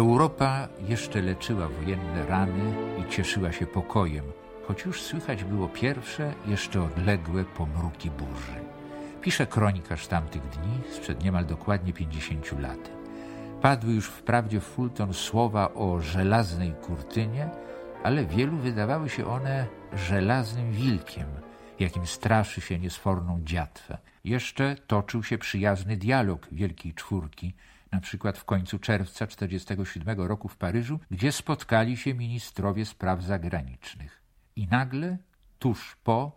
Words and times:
Europa 0.00 0.68
jeszcze 0.88 1.22
leczyła 1.22 1.68
wojenne 1.68 2.26
rany 2.26 2.74
i 2.98 3.10
cieszyła 3.10 3.52
się 3.52 3.66
pokojem, 3.66 4.24
choć 4.68 4.84
już 4.84 5.02
słychać 5.02 5.44
było 5.44 5.68
pierwsze, 5.68 6.34
jeszcze 6.46 6.82
odległe 6.82 7.44
pomruki 7.44 8.10
burzy. 8.10 8.54
Pisze 9.20 9.46
kronikarz 9.46 10.06
tamtych 10.06 10.42
dni, 10.42 10.80
sprzed 10.92 11.24
niemal 11.24 11.46
dokładnie 11.46 11.92
50 11.92 12.60
lat. 12.60 12.90
Padły 13.62 13.92
już 13.92 14.06
wprawdzie 14.06 14.60
w 14.60 14.64
Fulton 14.64 15.14
słowa 15.14 15.74
o 15.74 16.00
żelaznej 16.00 16.72
kurtynie, 16.72 17.50
ale 18.02 18.26
wielu 18.26 18.56
wydawały 18.56 19.08
się 19.08 19.26
one 19.26 19.66
żelaznym 19.92 20.72
wilkiem, 20.72 21.26
jakim 21.80 22.06
straszy 22.06 22.60
się 22.60 22.78
niesforną 22.78 23.40
dziatwę. 23.44 23.98
Jeszcze 24.24 24.76
toczył 24.86 25.22
się 25.22 25.38
przyjazny 25.38 25.96
dialog 25.96 26.46
Wielkiej 26.52 26.94
Czwórki, 26.94 27.54
na 27.92 28.00
przykład 28.00 28.38
w 28.38 28.44
końcu 28.44 28.78
czerwca 28.78 29.26
1947 29.26 30.20
roku 30.20 30.48
w 30.48 30.56
Paryżu, 30.56 31.00
gdzie 31.10 31.32
spotkali 31.32 31.96
się 31.96 32.14
ministrowie 32.14 32.86
spraw 32.86 33.22
zagranicznych. 33.22 34.22
I 34.56 34.66
nagle, 34.66 35.18
tuż 35.58 35.96
po, 36.04 36.36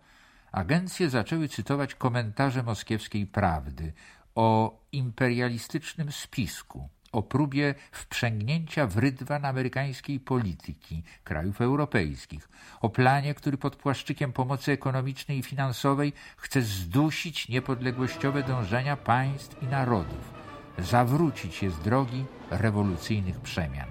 agencje 0.52 1.10
zaczęły 1.10 1.48
cytować 1.48 1.94
komentarze 1.94 2.62
moskiewskiej 2.62 3.26
prawdy 3.26 3.92
o 4.34 4.80
imperialistycznym 4.92 6.12
spisku, 6.12 6.88
o 7.12 7.22
próbie 7.22 7.74
wprzęgnięcia 7.92 8.86
w 8.86 8.96
rydwan 8.96 9.44
amerykańskiej 9.44 10.20
polityki 10.20 11.02
krajów 11.24 11.60
europejskich, 11.60 12.48
o 12.80 12.88
planie, 12.88 13.34
który 13.34 13.58
pod 13.58 13.76
płaszczykiem 13.76 14.32
pomocy 14.32 14.72
ekonomicznej 14.72 15.38
i 15.38 15.42
finansowej 15.42 16.12
chce 16.36 16.62
zdusić 16.62 17.48
niepodległościowe 17.48 18.42
dążenia 18.42 18.96
państw 18.96 19.62
i 19.62 19.66
narodów, 19.66 20.43
zawrócić 20.78 21.62
je 21.62 21.70
z 21.70 21.78
drogi 21.78 22.24
rewolucyjnych 22.50 23.40
przemian. 23.40 23.88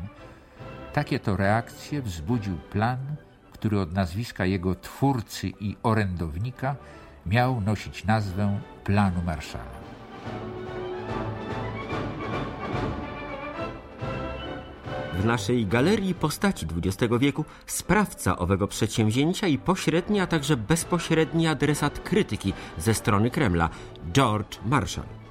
Takie 0.93 1.19
to 1.19 1.37
reakcje 1.37 2.01
wzbudził 2.01 2.57
plan, 2.57 2.99
który 3.51 3.79
od 3.79 3.93
nazwiska 3.93 4.45
jego 4.45 4.75
twórcy 4.75 5.47
i 5.59 5.77
orędownika 5.83 6.75
miał 7.25 7.61
nosić 7.61 8.05
nazwę 8.05 8.59
Planu 8.83 9.21
Marszala. 9.25 9.83
W 15.13 15.25
naszej 15.25 15.65
galerii 15.65 16.15
postaci 16.15 16.65
XX 16.77 17.13
wieku 17.19 17.45
sprawca 17.65 18.37
owego 18.37 18.67
przedsięwzięcia 18.67 19.47
i 19.47 19.57
pośredni, 19.57 20.19
a 20.19 20.27
także 20.27 20.57
bezpośredni 20.57 21.47
adresat 21.47 21.99
krytyki 21.99 22.53
ze 22.77 22.93
strony 22.93 23.31
Kremla 23.31 23.69
George 24.13 24.59
Marshall. 24.65 25.22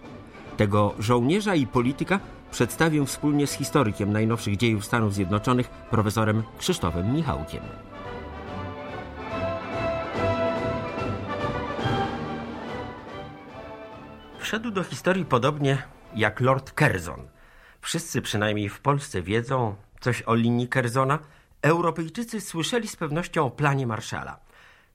Tego 0.56 0.94
żołnierza 0.98 1.54
i 1.54 1.66
polityka 1.66 2.20
przedstawię 2.50 3.06
wspólnie 3.06 3.46
z 3.46 3.52
historykiem 3.52 4.12
najnowszych 4.12 4.56
dziejów 4.56 4.84
Stanów 4.84 5.14
Zjednoczonych, 5.14 5.68
profesorem 5.68 6.42
Krzysztofem 6.58 7.14
Michałkiem. 7.14 7.62
Wszedł 14.38 14.70
do 14.70 14.84
historii 14.84 15.24
podobnie 15.24 15.82
jak 16.14 16.40
Lord 16.40 16.72
Curzon. 16.78 17.28
Wszyscy 17.80 18.22
przynajmniej 18.22 18.68
w 18.68 18.80
Polsce 18.80 19.22
wiedzą 19.22 19.74
coś 20.00 20.22
o 20.22 20.34
linii 20.34 20.68
Curzona. 20.68 21.18
Europejczycy 21.62 22.40
słyszeli 22.40 22.88
z 22.88 22.96
pewnością 22.96 23.46
o 23.46 23.50
planie 23.50 23.86
Marszala. 23.86 24.40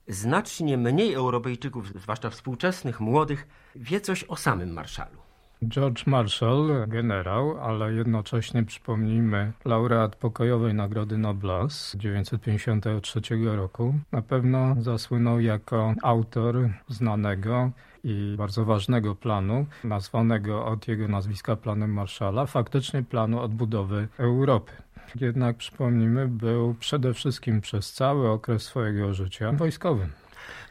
Znacznie 0.08 0.78
mniej 0.78 1.14
Europejczyków, 1.14 1.88
zwłaszcza 1.88 2.30
współczesnych, 2.30 3.00
młodych, 3.00 3.48
wie 3.74 4.00
coś 4.00 4.24
o 4.24 4.36
samym 4.36 4.72
Marszalu. 4.72 5.27
George 5.62 6.06
Marshall, 6.06 6.86
generał, 6.88 7.60
ale 7.60 7.92
jednocześnie 7.92 8.64
przypomnijmy 8.64 9.52
laureat 9.64 10.16
pokojowej 10.16 10.74
Nagrody 10.74 11.18
Nobla 11.18 11.68
z 11.68 11.90
1953 11.90 13.20
roku, 13.56 13.94
na 14.12 14.22
pewno 14.22 14.76
zasłynął 14.78 15.40
jako 15.40 15.94
autor 16.02 16.70
znanego 16.88 17.70
i 18.04 18.34
bardzo 18.38 18.64
ważnego 18.64 19.14
planu, 19.14 19.66
nazwanego 19.84 20.66
od 20.66 20.88
jego 20.88 21.08
nazwiska 21.08 21.56
planem 21.56 21.92
Marszala, 21.92 22.46
faktycznie 22.46 23.02
planu 23.02 23.40
odbudowy 23.40 24.08
Europy. 24.18 24.72
Jednak 25.20 25.56
przypomnijmy, 25.56 26.28
był 26.28 26.74
przede 26.74 27.14
wszystkim 27.14 27.60
przez 27.60 27.92
cały 27.92 28.30
okres 28.30 28.62
swojego 28.62 29.14
życia 29.14 29.52
wojskowym. 29.52 30.10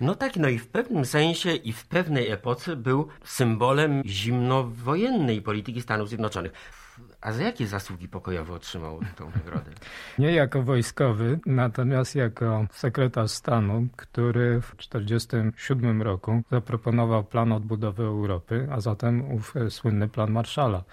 No 0.02 0.16
tak, 0.16 0.36
no 0.36 0.50
i 0.50 0.60
w 0.60 0.68
pewnym 0.68 1.06
sensie 1.06 1.52
i 1.52 1.74
w 1.74 1.86
pewnej 1.86 2.32
epoce 2.32 2.76
był 2.76 3.08
symbolem 3.24 4.02
zimnowojennej 4.06 5.42
polityki 5.42 5.82
Stanów 5.82 6.10
Zjednoczonych. 6.10 6.52
A 7.22 7.32
za 7.32 7.44
jakie 7.44 7.68
zasługi 7.68 8.08
pokojowe 8.08 8.54
otrzymał 8.54 9.00
tę 9.16 9.26
nagrodę? 9.36 9.72
Nie 10.20 10.32
jako 10.32 10.64
wojskowy, 10.64 11.40
natomiast 11.46 12.16
jako 12.16 12.68
sekretarz 12.72 13.32
stanu, 13.32 13.88
który 13.96 14.62
w 14.62 14.76
1947 14.76 16.02
roku 16.02 16.42
zaproponował 16.52 17.24
plan 17.24 17.52
odbudowy 17.52 18.04
Europy, 18.04 18.68
a 18.72 18.82
zatem 18.82 19.32
ów 19.32 19.54
słynny 19.70 20.08
plan 20.08 20.32
Marszala. 20.32 20.84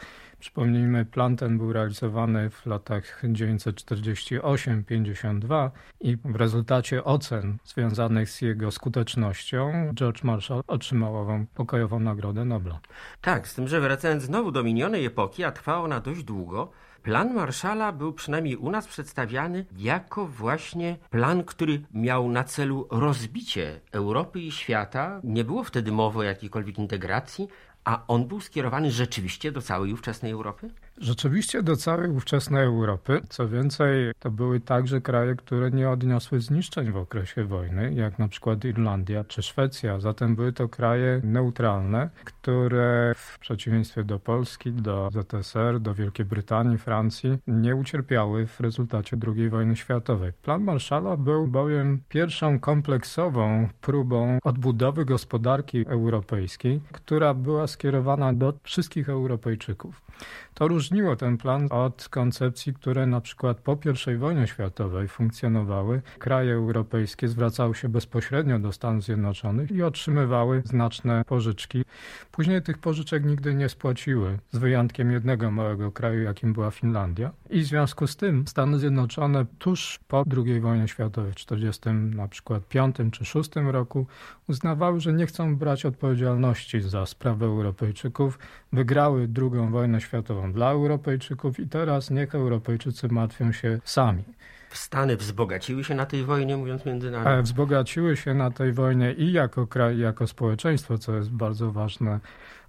Przypomnijmy, 0.44 1.04
plan 1.04 1.36
ten 1.36 1.58
był 1.58 1.72
realizowany 1.72 2.50
w 2.50 2.66
latach 2.66 3.24
1948-52 3.24 5.70
i 6.00 6.16
w 6.24 6.36
rezultacie 6.36 7.04
ocen 7.04 7.56
związanych 7.64 8.30
z 8.30 8.40
jego 8.40 8.70
skutecznością 8.70 9.72
George 9.94 10.22
Marshall 10.22 10.62
otrzymał 10.66 11.16
ową 11.16 11.46
pokojową 11.54 12.00
Nagrodę 12.00 12.44
Nobla. 12.44 12.80
Tak, 13.20 13.48
z 13.48 13.54
tym, 13.54 13.68
że 13.68 13.80
wracając 13.80 14.22
znowu 14.22 14.50
do 14.50 14.62
minionej 14.62 15.04
epoki, 15.04 15.44
a 15.44 15.52
trwa 15.52 15.78
ona 15.78 16.00
dość 16.00 16.24
długo, 16.24 16.72
Plan 17.04 17.34
Marszala 17.34 17.92
był 17.92 18.12
przynajmniej 18.12 18.56
u 18.56 18.70
nas 18.70 18.86
przedstawiany 18.86 19.66
jako 19.76 20.26
właśnie 20.26 20.96
plan, 21.10 21.44
który 21.44 21.82
miał 21.94 22.28
na 22.28 22.44
celu 22.44 22.88
rozbicie 22.90 23.80
Europy 23.92 24.40
i 24.40 24.52
świata. 24.52 25.20
Nie 25.24 25.44
było 25.44 25.64
wtedy 25.64 25.92
mowy 25.92 26.18
o 26.18 26.22
jakiejkolwiek 26.22 26.78
integracji, 26.78 27.48
a 27.84 28.04
on 28.06 28.28
był 28.28 28.40
skierowany 28.40 28.90
rzeczywiście 28.90 29.52
do 29.52 29.62
całej 29.62 29.92
ówczesnej 29.92 30.32
Europy? 30.32 30.70
Rzeczywiście 30.98 31.62
do 31.62 31.76
całej 31.76 32.10
ówczesnej 32.10 32.64
Europy. 32.64 33.20
Co 33.28 33.48
więcej, 33.48 34.12
to 34.18 34.30
były 34.30 34.60
także 34.60 35.00
kraje, 35.00 35.34
które 35.36 35.70
nie 35.70 35.90
odniosły 35.90 36.40
zniszczeń 36.40 36.92
w 36.92 36.96
okresie 36.96 37.44
wojny, 37.44 37.94
jak 37.94 38.18
na 38.18 38.28
przykład 38.28 38.64
Irlandia 38.64 39.24
czy 39.24 39.42
Szwecja. 39.42 40.00
Zatem 40.00 40.36
były 40.36 40.52
to 40.52 40.68
kraje 40.68 41.20
neutralne, 41.24 42.10
które 42.24 43.12
w 43.16 43.38
przeciwieństwie 43.38 44.04
do 44.04 44.18
Polski, 44.18 44.72
do 44.72 45.08
ZSR, 45.12 45.80
do 45.80 45.94
Wielkiej 45.94 46.26
Brytanii, 46.26 46.78
Francji 46.78 47.38
nie 47.46 47.76
ucierpiały 47.76 48.46
w 48.46 48.60
rezultacie 48.60 49.16
II 49.36 49.48
wojny 49.48 49.76
światowej. 49.76 50.32
Plan 50.42 50.64
Marszala 50.64 51.16
był 51.16 51.46
bowiem 51.46 52.00
pierwszą 52.08 52.60
kompleksową 52.60 53.68
próbą 53.80 54.38
odbudowy 54.44 55.04
gospodarki 55.04 55.86
europejskiej, 55.86 56.80
która 56.92 57.34
była 57.34 57.66
skierowana 57.66 58.32
do 58.32 58.52
wszystkich 58.62 59.08
Europejczyków. 59.08 60.04
To 60.54 60.68
różniło 60.68 61.16
ten 61.16 61.38
plan 61.38 61.66
od 61.70 62.08
koncepcji, 62.08 62.74
które 62.74 63.06
na 63.06 63.20
przykład 63.20 63.60
po 63.60 63.78
I 64.12 64.16
wojnie 64.16 64.46
światowej 64.46 65.08
funkcjonowały. 65.08 66.02
Kraje 66.18 66.54
europejskie 66.54 67.28
zwracały 67.28 67.74
się 67.74 67.88
bezpośrednio 67.88 68.58
do 68.58 68.72
Stanów 68.72 69.04
Zjednoczonych 69.04 69.70
i 69.70 69.82
otrzymywały 69.82 70.62
znaczne 70.64 71.24
pożyczki. 71.26 71.84
Później 72.32 72.62
tych 72.62 72.78
pożyczek 72.78 73.24
nigdy 73.24 73.54
nie 73.54 73.68
spłaciły, 73.68 74.38
z 74.52 74.58
wyjątkiem 74.58 75.12
jednego 75.12 75.50
małego 75.50 75.92
kraju, 75.92 76.22
jakim 76.22 76.52
była 76.52 76.70
Finlandia. 76.70 77.30
I 77.50 77.60
w 77.60 77.66
związku 77.66 78.06
z 78.06 78.16
tym 78.16 78.48
Stany 78.48 78.78
Zjednoczone 78.78 79.46
tuż 79.58 80.00
po 80.08 80.24
II 80.36 80.60
wojnie 80.60 80.88
światowej, 80.88 81.32
w 81.32 81.36
40 81.36 81.90
na 81.90 82.28
przykład 82.28 82.68
5 82.68 82.96
czy 83.12 83.24
6 83.24 83.50
roku, 83.56 84.06
uznawały, 84.48 85.00
że 85.00 85.12
nie 85.12 85.26
chcą 85.26 85.56
brać 85.56 85.86
odpowiedzialności 85.86 86.80
za 86.80 87.06
sprawę 87.06 87.46
Europejczyków. 87.46 88.38
Wygrały 88.72 89.28
II 89.38 89.70
wojnę 89.70 90.00
światową 90.04 90.52
dla 90.52 90.70
Europejczyków 90.70 91.60
i 91.60 91.68
teraz 91.68 92.10
niech 92.10 92.34
Europejczycy 92.34 93.08
martwią 93.08 93.52
się 93.52 93.78
sami. 93.84 94.24
Stany 94.70 95.16
wzbogaciły 95.16 95.84
się 95.84 95.94
na 95.94 96.06
tej 96.06 96.24
wojnie, 96.24 96.56
mówiąc 96.56 96.84
między 96.84 97.10
nami? 97.10 97.42
Wzbogaciły 97.42 98.16
się 98.16 98.34
na 98.34 98.50
tej 98.50 98.72
wojnie 98.72 99.12
i 99.12 99.32
jako 99.32 99.66
kraj, 99.66 99.96
i 99.96 100.00
jako 100.00 100.26
społeczeństwo, 100.26 100.98
co 100.98 101.16
jest 101.16 101.30
bardzo 101.30 101.72
ważne. 101.72 102.20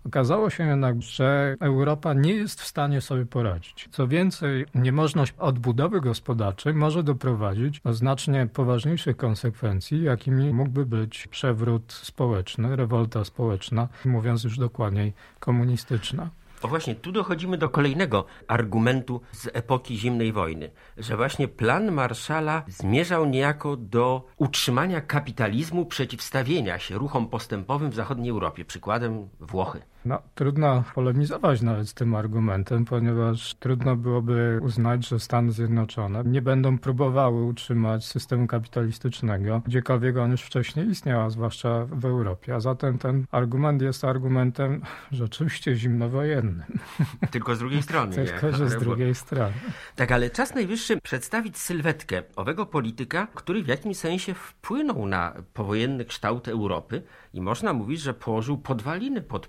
Okazało 0.05 0.49
się 0.49 0.67
jednak, 0.67 1.01
że 1.01 1.55
Europa 1.59 2.13
nie 2.13 2.33
jest 2.33 2.61
w 2.61 2.67
stanie 2.67 3.01
sobie 3.01 3.25
poradzić. 3.25 3.89
Co 3.91 4.07
więcej, 4.07 4.65
niemożność 4.75 5.33
odbudowy 5.37 6.01
gospodarczej 6.01 6.73
może 6.73 7.03
doprowadzić 7.03 7.81
do 7.81 7.93
znacznie 7.93 8.47
poważniejszych 8.53 9.17
konsekwencji, 9.17 10.03
jakimi 10.03 10.53
mógłby 10.53 10.85
być 10.85 11.27
przewrót 11.27 11.93
społeczny, 11.93 12.75
rewolta 12.75 13.23
społeczna, 13.23 13.87
mówiąc 14.05 14.43
już 14.43 14.57
dokładniej 14.57 15.13
komunistyczna. 15.39 16.29
O 16.65 16.67
właśnie, 16.67 16.95
tu 16.95 17.11
dochodzimy 17.11 17.57
do 17.57 17.69
kolejnego 17.69 18.25
argumentu 18.47 19.21
z 19.31 19.47
epoki 19.53 19.97
zimnej 19.97 20.33
wojny, 20.33 20.71
że 20.97 21.17
właśnie 21.17 21.47
plan 21.47 21.91
Marszala 21.91 22.63
zmierzał 22.67 23.25
niejako 23.25 23.77
do 23.77 24.27
utrzymania 24.37 25.01
kapitalizmu, 25.01 25.85
przeciwstawienia 25.85 26.79
się 26.79 26.97
ruchom 26.97 27.27
postępowym 27.29 27.89
w 27.91 27.95
zachodniej 27.95 28.29
Europie. 28.29 28.65
Przykładem 28.65 29.29
Włochy. 29.39 29.81
No, 30.05 30.21
trudno 30.35 30.83
polemizować 30.95 31.61
nawet 31.61 31.89
z 31.89 31.93
tym 31.93 32.15
argumentem, 32.15 32.85
ponieważ 32.85 33.53
trudno 33.53 33.95
byłoby 33.95 34.59
uznać, 34.61 35.07
że 35.07 35.19
Stany 35.19 35.51
Zjednoczone 35.51 36.23
nie 36.25 36.41
będą 36.41 36.77
próbowały 36.77 37.43
utrzymać 37.43 38.05
systemu 38.05 38.47
kapitalistycznego, 38.47 39.61
gdziekolwiek 39.65 40.17
on 40.17 40.31
już 40.31 40.41
wcześniej 40.41 40.89
istniał, 40.89 41.21
a 41.21 41.29
zwłaszcza 41.29 41.85
w 41.85 42.05
Europie. 42.05 42.55
A 42.55 42.59
zatem 42.59 42.97
ten 42.97 43.25
argument 43.31 43.81
jest 43.81 44.03
argumentem 44.03 44.81
rzeczywiście 45.11 45.75
zimnowojennym. 45.75 46.63
Tylko 47.31 47.55
z 47.55 47.59
drugiej 47.59 47.83
strony. 47.83 48.15
Tylko, 48.15 48.51
że 48.51 48.69
z 48.69 48.77
drugiej 48.77 49.15
strony. 49.15 49.53
Tak, 49.95 50.11
ale 50.11 50.29
czas 50.29 50.55
najwyższy 50.55 51.01
przedstawić 51.01 51.57
sylwetkę 51.57 52.23
owego 52.35 52.65
polityka, 52.65 53.27
który 53.33 53.63
w 53.63 53.67
jakimś 53.67 53.97
sensie 53.97 54.33
wpłynął 54.33 55.05
na 55.05 55.33
powojenny 55.53 56.05
kształt 56.05 56.47
Europy 56.47 57.03
i 57.33 57.41
można 57.41 57.73
mówić, 57.73 58.01
że 58.01 58.13
położył 58.13 58.57
podwaliny 58.57 59.21
pod 59.21 59.47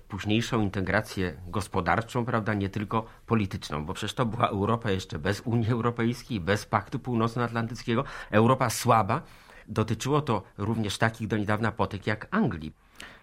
integrację 0.55 1.33
gospodarczą, 1.47 2.25
prawda, 2.25 2.53
nie 2.53 2.69
tylko 2.69 3.05
polityczną, 3.25 3.85
bo 3.85 3.93
przecież 3.93 4.13
to 4.13 4.25
była 4.25 4.49
Europa 4.49 4.91
jeszcze 4.91 5.19
bez 5.19 5.41
Unii 5.41 5.71
Europejskiej, 5.71 6.39
bez 6.39 6.65
Paktu 6.65 6.99
Północnoatlantyckiego, 6.99 8.03
Europa 8.31 8.69
słaba. 8.69 9.21
Dotyczyło 9.67 10.21
to 10.21 10.43
również 10.57 10.97
takich 10.97 11.27
do 11.27 11.37
niedawna 11.37 11.71
potek 11.71 12.07
jak 12.07 12.27
Anglii. 12.31 12.73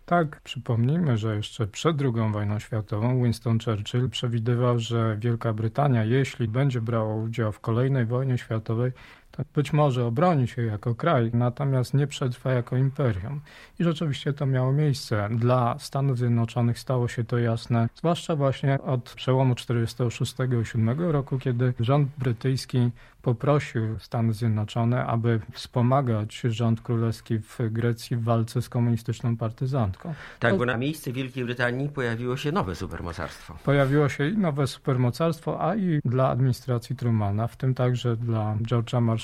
Tak, 0.06 0.40
przypomnijmy, 0.40 1.18
że 1.18 1.36
jeszcze 1.36 1.66
przed 1.66 2.02
II 2.02 2.32
wojną 2.32 2.58
światową 2.58 3.22
Winston 3.22 3.58
Churchill 3.64 4.10
przewidywał, 4.10 4.78
że 4.78 5.16
Wielka 5.20 5.52
Brytania, 5.52 6.04
jeśli 6.04 6.48
będzie 6.48 6.80
brała 6.80 7.14
udział 7.14 7.52
w 7.52 7.60
kolejnej 7.60 8.06
wojnie 8.06 8.38
światowej, 8.38 8.92
to 9.36 9.42
być 9.54 9.72
może 9.72 10.06
obroni 10.06 10.48
się 10.48 10.62
jako 10.62 10.94
kraj, 10.94 11.30
natomiast 11.34 11.94
nie 11.94 12.06
przetrwa 12.06 12.52
jako 12.52 12.76
imperium. 12.76 13.40
I 13.78 13.84
rzeczywiście 13.84 14.32
to 14.32 14.46
miało 14.46 14.72
miejsce. 14.72 15.28
Dla 15.30 15.78
Stanów 15.78 16.18
Zjednoczonych 16.18 16.78
stało 16.78 17.08
się 17.08 17.24
to 17.24 17.38
jasne, 17.38 17.88
zwłaszcza 17.94 18.36
właśnie 18.36 18.82
od 18.82 19.02
przełomu 19.02 19.54
46 19.54 20.34
i 20.62 20.66
7 20.66 21.00
roku, 21.00 21.38
kiedy 21.38 21.74
rząd 21.80 22.08
brytyjski 22.18 22.90
poprosił 23.24 23.98
Stany 23.98 24.32
Zjednoczone, 24.32 25.06
aby 25.06 25.40
wspomagać 25.52 26.40
rząd 26.44 26.80
królewski 26.80 27.38
w 27.38 27.58
Grecji 27.70 28.16
w 28.16 28.24
walce 28.24 28.62
z 28.62 28.68
komunistyczną 28.68 29.36
partyzantką. 29.36 30.14
Tak, 30.38 30.52
to... 30.52 30.58
bo 30.58 30.66
na 30.66 30.76
miejsce 30.76 31.12
Wielkiej 31.12 31.44
Brytanii 31.44 31.88
pojawiło 31.88 32.36
się 32.36 32.52
nowe 32.52 32.74
supermocarstwo. 32.74 33.56
Pojawiło 33.64 34.08
się 34.08 34.28
i 34.28 34.38
nowe 34.38 34.66
supermocarstwo, 34.66 35.68
a 35.68 35.76
i 35.76 36.00
dla 36.04 36.28
administracji 36.28 36.96
Trumana, 36.96 37.46
w 37.46 37.56
tym 37.56 37.74
także 37.74 38.16
dla 38.16 38.56
George'a 38.62 39.00
Marshalla, 39.00 39.23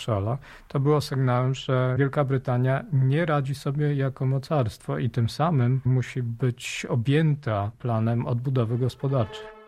to 0.68 0.80
było 0.80 1.00
sygnałem, 1.00 1.54
że 1.54 1.94
Wielka 1.98 2.24
Brytania 2.24 2.84
nie 2.92 3.26
radzi 3.26 3.54
sobie 3.54 3.94
jako 3.94 4.26
mocarstwo 4.26 4.98
i 4.98 5.10
tym 5.10 5.28
samym 5.28 5.80
musi 5.84 6.22
być 6.22 6.86
objęta 6.88 7.70
planem 7.78 8.26
odbudowy 8.26 8.78
gospodarczej. 8.78 9.60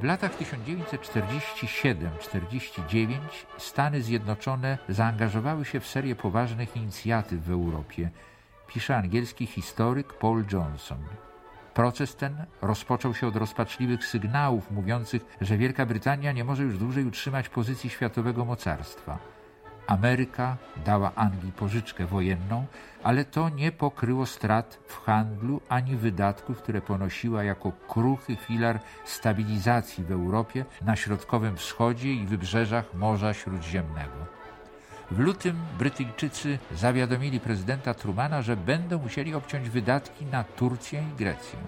W 0.00 0.04
latach 0.04 0.38
1947-49 0.38 3.18
Stany 3.58 4.02
Zjednoczone 4.02 4.78
zaangażowały 4.88 5.64
się 5.64 5.80
w 5.80 5.86
serię 5.86 6.16
poważnych 6.16 6.76
inicjatyw 6.76 7.40
w 7.40 7.50
Europie, 7.50 8.10
pisze 8.66 8.96
angielski 8.96 9.46
historyk 9.46 10.12
Paul 10.12 10.44
Johnson. 10.52 10.98
Proces 11.76 12.16
ten 12.16 12.44
rozpoczął 12.62 13.14
się 13.14 13.26
od 13.26 13.36
rozpaczliwych 13.36 14.06
sygnałów 14.06 14.70
mówiących, 14.70 15.36
że 15.40 15.56
Wielka 15.56 15.86
Brytania 15.86 16.32
nie 16.32 16.44
może 16.44 16.62
już 16.62 16.78
dłużej 16.78 17.04
utrzymać 17.04 17.48
pozycji 17.48 17.90
światowego 17.90 18.44
mocarstwa. 18.44 19.18
Ameryka 19.86 20.56
dała 20.84 21.14
Anglii 21.14 21.52
pożyczkę 21.52 22.06
wojenną, 22.06 22.66
ale 23.02 23.24
to 23.24 23.48
nie 23.48 23.72
pokryło 23.72 24.26
strat 24.26 24.78
w 24.86 25.04
handlu 25.04 25.60
ani 25.68 25.96
wydatków, 25.96 26.58
które 26.62 26.80
ponosiła 26.80 27.44
jako 27.44 27.72
kruchy 27.88 28.36
filar 28.36 28.80
stabilizacji 29.04 30.04
w 30.04 30.12
Europie, 30.12 30.64
na 30.82 30.96
Środkowym 30.96 31.56
Wschodzie 31.56 32.12
i 32.12 32.26
wybrzeżach 32.26 32.94
Morza 32.94 33.34
Śródziemnego. 33.34 34.35
W 35.10 35.18
lutym 35.18 35.56
Brytyjczycy 35.78 36.58
zawiadomili 36.74 37.40
prezydenta 37.40 37.94
Trumana, 37.94 38.42
że 38.42 38.56
będą 38.56 38.98
musieli 38.98 39.34
obciąć 39.34 39.68
wydatki 39.68 40.26
na 40.26 40.44
Turcję 40.44 41.02
i 41.12 41.16
Grecję. 41.18 41.58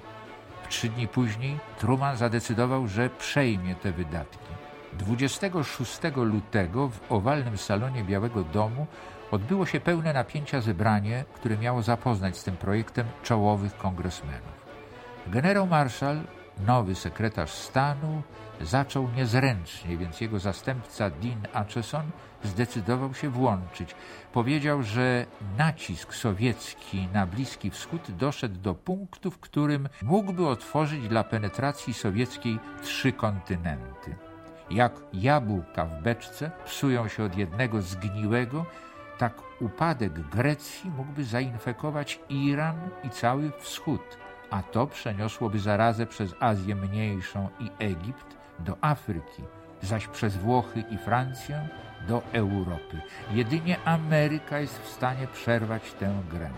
W 0.62 0.68
trzy 0.68 0.88
dni 0.88 1.08
później 1.08 1.58
Truman 1.78 2.16
zadecydował, 2.16 2.88
że 2.88 3.10
przejmie 3.10 3.74
te 3.74 3.92
wydatki. 3.92 4.48
26 4.92 6.00
lutego 6.16 6.88
w 6.88 7.12
owalnym 7.12 7.58
salonie 7.58 8.04
Białego 8.04 8.44
Domu 8.44 8.86
odbyło 9.30 9.66
się 9.66 9.80
pełne 9.80 10.12
napięcia 10.12 10.60
zebranie, 10.60 11.24
które 11.34 11.58
miało 11.58 11.82
zapoznać 11.82 12.36
z 12.36 12.44
tym 12.44 12.56
projektem 12.56 13.06
czołowych 13.22 13.76
kongresmenów. 13.76 14.58
Generał 15.26 15.66
Marshall, 15.66 16.20
nowy 16.66 16.94
sekretarz 16.94 17.52
stanu, 17.52 18.22
zaczął 18.60 19.08
niezręcznie, 19.16 19.96
więc 19.96 20.20
jego 20.20 20.38
zastępca 20.38 21.10
Dean 21.10 21.46
Acheson 21.52 22.10
zdecydował 22.44 23.14
się 23.14 23.30
włączyć. 23.30 23.94
Powiedział, 24.32 24.82
że 24.82 25.26
nacisk 25.58 26.14
sowiecki 26.14 27.08
na 27.14 27.26
Bliski 27.26 27.70
Wschód 27.70 28.10
doszedł 28.10 28.60
do 28.60 28.74
punktu, 28.74 29.30
w 29.30 29.38
którym 29.38 29.88
mógłby 30.02 30.48
otworzyć 30.48 31.08
dla 31.08 31.24
penetracji 31.24 31.94
sowieckiej 31.94 32.58
trzy 32.82 33.12
kontynenty. 33.12 34.16
Jak 34.70 34.92
jabłka 35.12 35.84
w 35.84 36.02
beczce 36.02 36.50
psują 36.64 37.08
się 37.08 37.24
od 37.24 37.36
jednego 37.36 37.82
zgniłego, 37.82 38.66
tak 39.18 39.34
upadek 39.60 40.12
Grecji 40.12 40.90
mógłby 40.90 41.24
zainfekować 41.24 42.20
Iran 42.28 42.90
i 43.04 43.10
cały 43.10 43.52
wschód, 43.58 44.18
a 44.50 44.62
to 44.62 44.86
przeniosłoby 44.86 45.58
zarazę 45.58 46.06
przez 46.06 46.34
Azję 46.40 46.74
Mniejszą 46.74 47.48
i 47.60 47.70
Egipt 47.78 48.36
do 48.58 48.76
Afryki, 48.80 49.42
zaś 49.82 50.06
przez 50.06 50.36
Włochy 50.36 50.84
i 50.90 50.98
Francję 50.98 51.68
do 52.08 52.22
Europy. 52.32 53.00
Jedynie 53.30 53.76
Ameryka 53.84 54.58
jest 54.58 54.82
w 54.82 54.88
stanie 54.88 55.26
przerwać 55.26 55.92
tę 55.92 56.14
grę. 56.30 56.50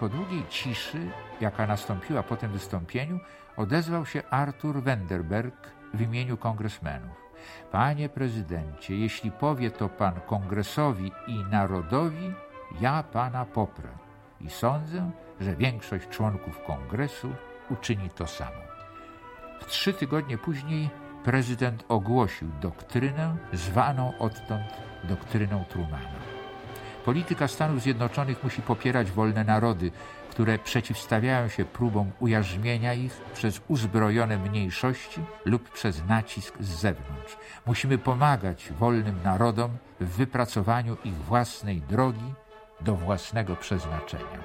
Po 0.00 0.08
długiej 0.08 0.42
ciszy, 0.48 1.10
jaka 1.40 1.66
nastąpiła 1.66 2.22
po 2.22 2.36
tym 2.36 2.52
wystąpieniu, 2.52 3.20
odezwał 3.56 4.06
się 4.06 4.22
Arthur 4.30 4.82
Wenderberg 4.82 5.70
w 5.94 6.00
imieniu 6.00 6.36
kongresmenów. 6.36 7.22
Panie 7.72 8.08
prezydencie, 8.08 8.96
jeśli 8.96 9.30
powie 9.30 9.70
to 9.70 9.88
pan 9.88 10.14
kongresowi 10.26 11.12
i 11.26 11.44
narodowi, 11.50 12.32
ja 12.80 13.02
pana 13.02 13.44
poprę 13.44 13.88
i 14.42 14.50
sądzę, 14.50 15.10
że 15.40 15.56
większość 15.56 16.08
członków 16.08 16.62
kongresu 16.66 17.34
uczyni 17.70 18.10
to 18.10 18.26
samo. 18.26 18.62
W 19.60 19.66
trzy 19.66 19.92
tygodnie 19.92 20.38
później 20.38 20.90
prezydent 21.24 21.84
ogłosił 21.88 22.48
doktrynę 22.60 23.36
zwaną 23.52 24.18
odtąd 24.18 24.66
doktryną 25.04 25.64
Trumana. 25.68 26.22
Polityka 27.04 27.48
Stanów 27.48 27.82
Zjednoczonych 27.82 28.44
musi 28.44 28.62
popierać 28.62 29.10
wolne 29.10 29.44
narody, 29.44 29.90
które 30.30 30.58
przeciwstawiają 30.58 31.48
się 31.48 31.64
próbom 31.64 32.12
ujarzmienia 32.20 32.94
ich 32.94 33.20
przez 33.34 33.60
uzbrojone 33.68 34.38
mniejszości 34.38 35.20
lub 35.44 35.70
przez 35.70 36.04
nacisk 36.04 36.54
z 36.60 36.68
zewnątrz. 36.68 37.36
Musimy 37.66 37.98
pomagać 37.98 38.72
wolnym 38.78 39.22
narodom 39.24 39.70
w 40.00 40.08
wypracowaniu 40.08 40.96
ich 41.04 41.14
własnej 41.14 41.80
drogi 41.80 42.34
do 42.84 42.94
własnego 42.94 43.56
przeznaczenia. 43.56 44.42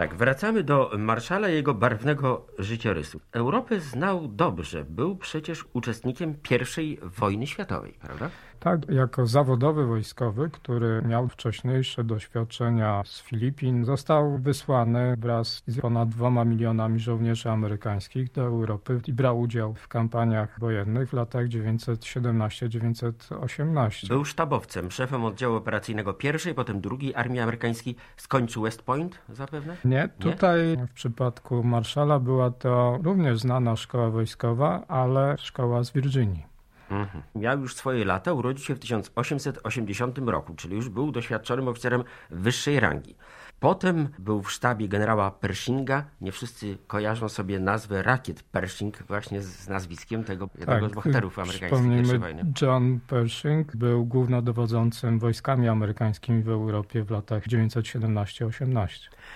Tak, 0.00 0.14
wracamy 0.14 0.62
do 0.64 0.90
Marszala 0.98 1.48
i 1.48 1.54
jego 1.54 1.74
barwnego 1.74 2.46
życiorysu. 2.58 3.20
Europę 3.32 3.80
znał 3.80 4.28
dobrze, 4.28 4.84
był 4.84 5.16
przecież 5.16 5.64
uczestnikiem 5.72 6.34
I 6.78 6.98
wojny 7.02 7.46
światowej, 7.46 7.92
prawda? 7.92 8.30
Tak, 8.60 8.88
jako 8.88 9.26
zawodowy 9.26 9.86
wojskowy, 9.86 10.50
który 10.50 11.02
miał 11.02 11.28
wcześniejsze 11.28 12.04
doświadczenia 12.04 13.02
z 13.06 13.22
Filipin, 13.22 13.84
został 13.84 14.38
wysłany 14.38 15.14
wraz 15.18 15.62
z 15.66 15.80
ponad 15.80 16.08
dwoma 16.08 16.44
milionami 16.44 17.00
żołnierzy 17.00 17.50
amerykańskich 17.50 18.32
do 18.32 18.42
Europy 18.42 19.00
i 19.06 19.12
brał 19.12 19.40
udział 19.40 19.74
w 19.74 19.88
kampaniach 19.88 20.60
wojennych 20.60 21.08
w 21.08 21.12
latach 21.12 21.46
917-918. 21.46 24.08
Był 24.08 24.24
sztabowcem, 24.24 24.90
szefem 24.90 25.24
oddziału 25.24 25.56
operacyjnego 25.56 26.14
pierwszej, 26.14 26.54
potem 26.54 26.80
drugiej 26.80 27.14
Armii 27.14 27.40
Amerykańskiej. 27.40 27.96
Skończył 28.16 28.62
West 28.62 28.82
Point 28.82 29.18
zapewne? 29.28 29.76
Nie, 29.84 30.08
tutaj 30.18 30.76
Nie? 30.78 30.86
w 30.86 30.92
przypadku 30.92 31.64
Marszala 31.64 32.18
była 32.18 32.50
to 32.50 32.98
również 33.02 33.40
znana 33.40 33.76
szkoła 33.76 34.10
wojskowa, 34.10 34.82
ale 34.88 35.34
szkoła 35.38 35.84
z 35.84 35.92
Virginii. 35.92 36.50
Mhm. 36.90 37.22
Miał 37.34 37.60
już 37.60 37.74
swoje 37.74 38.04
lata, 38.04 38.32
urodził 38.32 38.64
się 38.64 38.74
w 38.74 38.78
1880 38.78 40.18
roku, 40.18 40.54
czyli 40.54 40.76
już 40.76 40.88
był 40.88 41.12
doświadczonym 41.12 41.68
oficerem 41.68 42.04
wyższej 42.30 42.80
rangi. 42.80 43.16
Potem 43.60 44.08
był 44.18 44.42
w 44.42 44.52
sztabie 44.52 44.88
generała 44.88 45.30
Pershinga. 45.30 46.04
Nie 46.20 46.32
wszyscy 46.32 46.78
kojarzą 46.86 47.28
sobie 47.28 47.60
nazwę 47.60 48.02
rakiet 48.02 48.42
Pershing 48.42 49.02
właśnie 49.02 49.42
z 49.42 49.68
nazwiskiem 49.68 50.24
tego 50.24 50.48
jednego 50.58 50.80
tak, 50.80 50.90
z 50.90 50.94
bohaterów 50.94 51.38
amerykańskich 51.38 52.20
wojny. 52.20 52.52
John 52.62 53.00
Pershing 53.06 53.76
był 53.76 54.06
głównodowodzącym 54.06 55.18
wojskami 55.18 55.68
amerykańskimi 55.68 56.42
w 56.42 56.48
Europie 56.48 57.04
w 57.04 57.10
latach 57.10 57.46
917-18. 57.46 58.88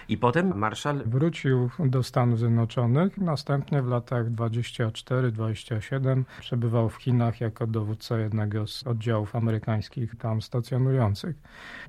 I 0.09 0.19
potem 0.19 0.59
marszał 0.59 0.97
wrócił 1.07 1.71
do 1.79 2.03
Stanów 2.03 2.39
Zjednoczonych. 2.39 3.19
Następnie 3.19 3.83
w 3.83 3.87
latach 3.87 4.31
24-27 4.31 6.25
przebywał 6.41 6.89
w 6.89 6.97
Chinach 6.97 7.41
jako 7.41 7.67
dowódca 7.67 8.19
jednego 8.19 8.67
z 8.67 8.87
oddziałów 8.87 9.37
amerykańskich 9.37 10.17
tam 10.17 10.43
stacjonujących. 10.43 11.37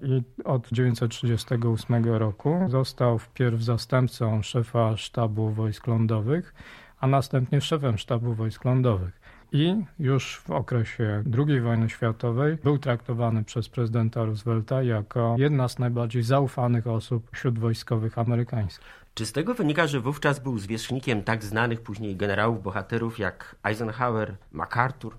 I 0.01 0.23
od 0.43 0.69
1938 0.69 2.05
roku 2.05 2.24
został 2.67 3.19
wpierw 3.19 3.61
zastępcą 3.61 4.41
szefa 4.41 4.97
sztabu 4.97 5.49
wojsk 5.49 5.87
lądowych, 5.87 6.53
a 6.99 7.07
następnie 7.07 7.61
szefem 7.61 7.97
sztabu 7.97 8.33
wojsk 8.33 8.65
lądowych 8.65 9.25
i 9.51 9.75
już 9.99 10.37
w 10.37 10.51
okresie 10.51 11.23
II 11.37 11.61
wojny 11.61 11.89
światowej 11.89 12.57
był 12.63 12.77
traktowany 12.77 13.43
przez 13.43 13.69
prezydenta 13.69 14.25
Roosevelta 14.25 14.83
jako 14.83 15.35
jedna 15.39 15.67
z 15.67 15.79
najbardziej 15.79 16.23
zaufanych 16.23 16.87
osób 16.87 17.29
wśród 17.31 17.59
wojskowych 17.59 18.17
amerykańskich. 18.17 18.87
Czy 19.13 19.25
z 19.25 19.31
tego 19.31 19.53
wynika, 19.53 19.87
że 19.87 19.99
wówczas 19.99 20.39
był 20.39 20.59
zwierzchnikiem 20.59 21.23
tak 21.23 21.43
znanych 21.43 21.81
później 21.81 22.15
generałów, 22.15 22.63
bohaterów 22.63 23.19
jak 23.19 23.55
Eisenhower, 23.63 24.35
MacArthur? 24.51 25.17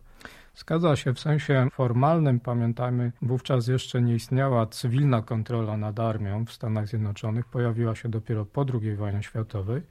Zgadza 0.57 0.97
się, 0.97 1.15
w 1.15 1.21
sensie 1.21 1.69
formalnym 1.73 2.41
pamiętajmy, 2.41 3.13
wówczas 3.23 3.69
jeszcze 3.69 4.03
nie 4.03 4.15
istniała 4.15 4.67
cywilna 4.67 5.23
kontrola 5.23 5.77
nad 5.77 6.01
armią 6.01 6.45
w 6.45 6.53
Stanach 6.53 6.89
Zjednoczonych, 6.89 7.47
pojawiła 7.47 7.95
się 7.95 8.09
dopiero 8.09 8.45
po 8.45 8.65
II 8.83 8.97
wojnie 8.97 9.23
światowej. 9.23 9.83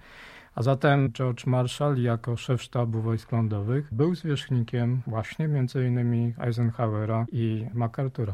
A 0.56 0.62
zatem 0.62 1.12
George 1.12 1.46
Marshall 1.46 1.98
jako 1.98 2.38
szef 2.38 2.62
sztabu 2.62 3.02
wojsk 3.02 3.32
lądowych 3.32 3.94
był 3.94 4.16
zwierzchnikiem 4.16 5.02
właśnie 5.08 5.46
m.in. 5.46 6.34
Eisenhowera 6.40 7.26
i 7.32 7.68
MacArthur'a. 7.74 8.34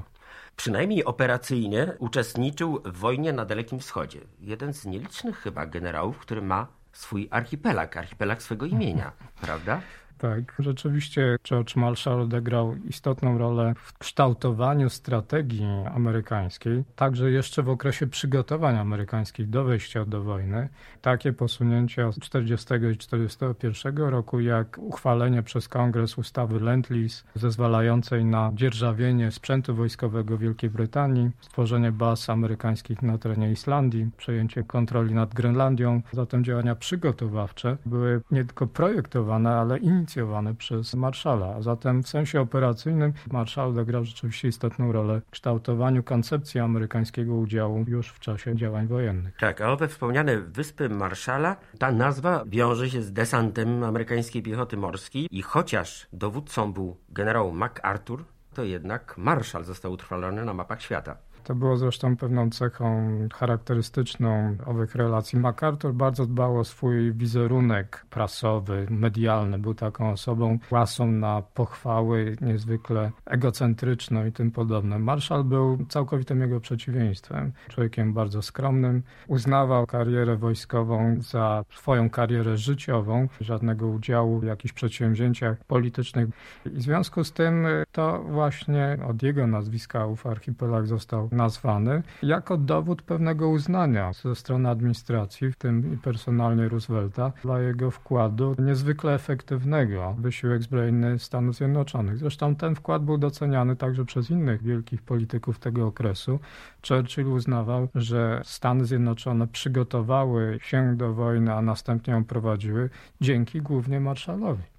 Przynajmniej 0.56 1.06
operacyjnie 1.06 1.94
uczestniczył 2.00 2.82
w 2.86 2.98
wojnie 2.98 3.34
na 3.34 3.46
Dalekim 3.46 3.80
Wschodzie. 3.80 4.20
Jeden 4.40 4.74
z 4.74 4.86
nielicznych 4.86 5.38
chyba 5.38 5.66
generałów, 5.66 6.18
który 6.18 6.42
ma 6.42 6.68
swój 6.94 7.28
archipelag, 7.32 7.98
archipelag 7.98 8.44
swego 8.44 8.66
imienia, 8.66 9.12
prawda? 9.42 9.82
Tak, 10.22 10.56
rzeczywiście 10.60 11.38
George 11.44 11.76
Marshall 11.76 12.22
odegrał 12.22 12.76
istotną 12.76 13.38
rolę 13.38 13.74
w 13.78 13.98
kształtowaniu 13.98 14.90
strategii 14.90 15.66
amerykańskiej, 15.96 16.84
także 16.96 17.32
jeszcze 17.32 17.64
w 17.64 17.70
okresie 17.70 18.08
przygotowań 18.08 18.78
amerykańskich 18.78 19.50
do 19.50 19.64
wejścia 19.64 20.06
do 20.06 20.24
wojny. 20.24 20.70
Takie 21.02 21.34
posunięcia 21.34 22.12
z 22.12 22.20
40 22.20 22.68
i 22.94 22.98
41 22.98 23.98
roku, 23.98 24.40
jak 24.40 24.78
uchwalenie 24.78 25.44
przez 25.44 25.68
kongres 25.68 26.18
ustawy 26.18 26.60
Lend-Lease 26.60 27.24
zezwalającej 27.36 28.26
na 28.26 28.52
dzierżawienie 28.54 29.32
sprzętu 29.32 29.76
wojskowego 29.76 30.38
Wielkiej 30.38 30.70
Brytanii, 30.70 31.32
stworzenie 31.40 31.92
baz 31.92 32.30
amerykańskich 32.30 33.02
na 33.02 33.18
terenie 33.18 33.52
Islandii, 33.52 34.10
przejęcie 34.18 34.64
kontroli 34.64 35.14
nad 35.14 35.34
Grenlandią. 35.34 36.02
Zatem 36.12 36.44
działania 36.44 36.76
przygotowawcze 36.76 37.78
były 37.86 38.22
nie 38.32 38.46
tylko 38.46 38.68
projektowane, 38.68 39.50
ale 39.50 39.78
inicjowane 39.78 40.11
inicjowane 40.12 40.56
przez 40.56 40.94
Marszala. 40.94 41.56
A 41.56 41.62
zatem 41.62 42.04
w 42.04 42.08
sensie 42.08 42.42
operacyjnym 42.42 43.14
Marszal 43.32 43.70
odegrał 43.70 44.06
rzeczywiście 44.06 44.48
istotną 44.48 44.92
rolę 44.92 45.22
w 45.22 45.30
kształtowaniu 45.30 46.04
koncepcji 46.04 46.60
amerykańskiego 46.60 47.36
udziału 47.36 47.86
już 47.88 48.08
w 48.08 48.20
czasie 48.20 48.56
działań 48.56 48.88
wojennych. 48.88 49.38
Tak, 49.38 49.62
a 49.62 49.72
owe 49.72 49.88
wspomniane 49.88 50.38
Wyspy 50.38 50.90
Marszala, 50.90 51.56
ta 51.80 51.92
nazwa 51.92 52.44
wiąże 52.48 52.90
się 52.90 53.02
z 53.02 53.14
desantem 53.14 53.84
amerykańskiej 53.84 54.44
piechoty 54.44 54.78
morskiej 54.78 55.28
i 55.32 55.42
chociaż 55.42 56.08
dowódcą 56.14 56.74
był 56.74 56.98
generał 57.10 57.52
MacArthur, 57.52 58.26
to 58.54 58.64
jednak 58.64 59.18
Marszal 59.18 59.64
został 59.64 59.92
utrwalony 59.92 60.46
na 60.46 60.54
mapach 60.54 60.82
świata. 60.82 61.18
To 61.44 61.56
było 61.56 61.78
zresztą 61.78 62.18
pewną 62.18 62.50
cechą 62.50 63.10
charakterystyczną 63.34 64.56
owych 64.66 64.96
relacji. 64.96 65.40
MacArthur 65.40 65.94
bardzo 65.94 66.26
dbał 66.26 66.60
o 66.60 66.64
swój 66.64 67.14
wizerunek 67.14 68.06
prasowy, 68.10 68.88
medialny. 68.90 69.60
Był 69.60 69.74
taką 69.74 70.12
osobą 70.12 70.60
łasą 70.72 71.12
na 71.12 71.42
pochwały, 71.42 72.36
niezwykle 72.42 73.12
egocentryczną 73.26 74.26
i 74.26 74.32
tym 74.32 74.52
podobne. 74.52 75.00
Marshall 75.00 75.44
był 75.44 75.86
całkowitym 75.90 76.42
jego 76.42 76.60
przeciwieństwem. 76.60 77.52
Człowiekiem 77.68 78.14
bardzo 78.14 78.42
skromnym. 78.42 79.04
Uznawał 79.28 79.88
karierę 79.88 80.38
wojskową 80.38 81.16
za 81.20 81.64
swoją 81.76 82.10
karierę 82.10 82.58
życiową. 82.58 83.28
Żadnego 83.42 83.88
udziału 83.88 84.40
w 84.40 84.44
jakichś 84.44 84.74
przedsięwzięciach 84.74 85.58
politycznych. 85.64 86.30
I 86.66 86.70
w 86.70 86.82
związku 86.82 87.24
z 87.24 87.34
tym 87.34 87.68
to 87.92 88.24
właśnie 88.24 88.98
od 89.10 89.24
jego 89.24 89.48
nazwiska 89.48 90.06
ów 90.06 90.28
archipelag 90.28 90.88
został 90.88 91.30
nazwany 91.32 92.04
jako 92.24 92.58
dowód 92.58 93.02
pewnego 93.02 93.50
uznania 93.50 94.14
ze 94.14 94.36
strony 94.36 94.70
administracji, 94.70 95.52
w 95.52 95.56
tym 95.56 95.94
i 95.94 95.98
personalnie 95.98 96.70
Roosevelta, 96.70 97.32
dla 97.44 97.60
jego 97.60 97.92
wkładu 97.92 98.56
niezwykle 98.60 99.14
efektywnego 99.14 100.16
w 100.18 100.22
wysiłek 100.22 100.64
zbrojny 100.64 101.20
Stanów 101.20 101.56
Zjednoczonych. 101.56 102.18
Zresztą 102.18 102.56
ten 102.56 102.76
wkład 102.76 103.04
był 103.04 103.18
doceniany 103.18 103.76
także 103.76 104.06
przez 104.06 104.30
innych 104.30 104.64
wielkich 104.64 105.02
polityków 105.02 105.60
tego 105.60 105.88
okresu. 105.88 106.40
Churchill 106.88 107.28
uznawał, 107.28 107.88
że 107.96 108.42
Stany 108.44 108.86
Zjednoczone 108.86 109.48
przygotowały 109.48 110.60
się 110.62 110.96
do 110.98 111.14
wojny, 111.14 111.54
a 111.54 111.62
następnie 111.62 112.14
ją 112.14 112.24
prowadziły 112.24 112.90
dzięki 113.22 113.62
głównie 113.62 114.00
Marshallowi. 114.00 114.71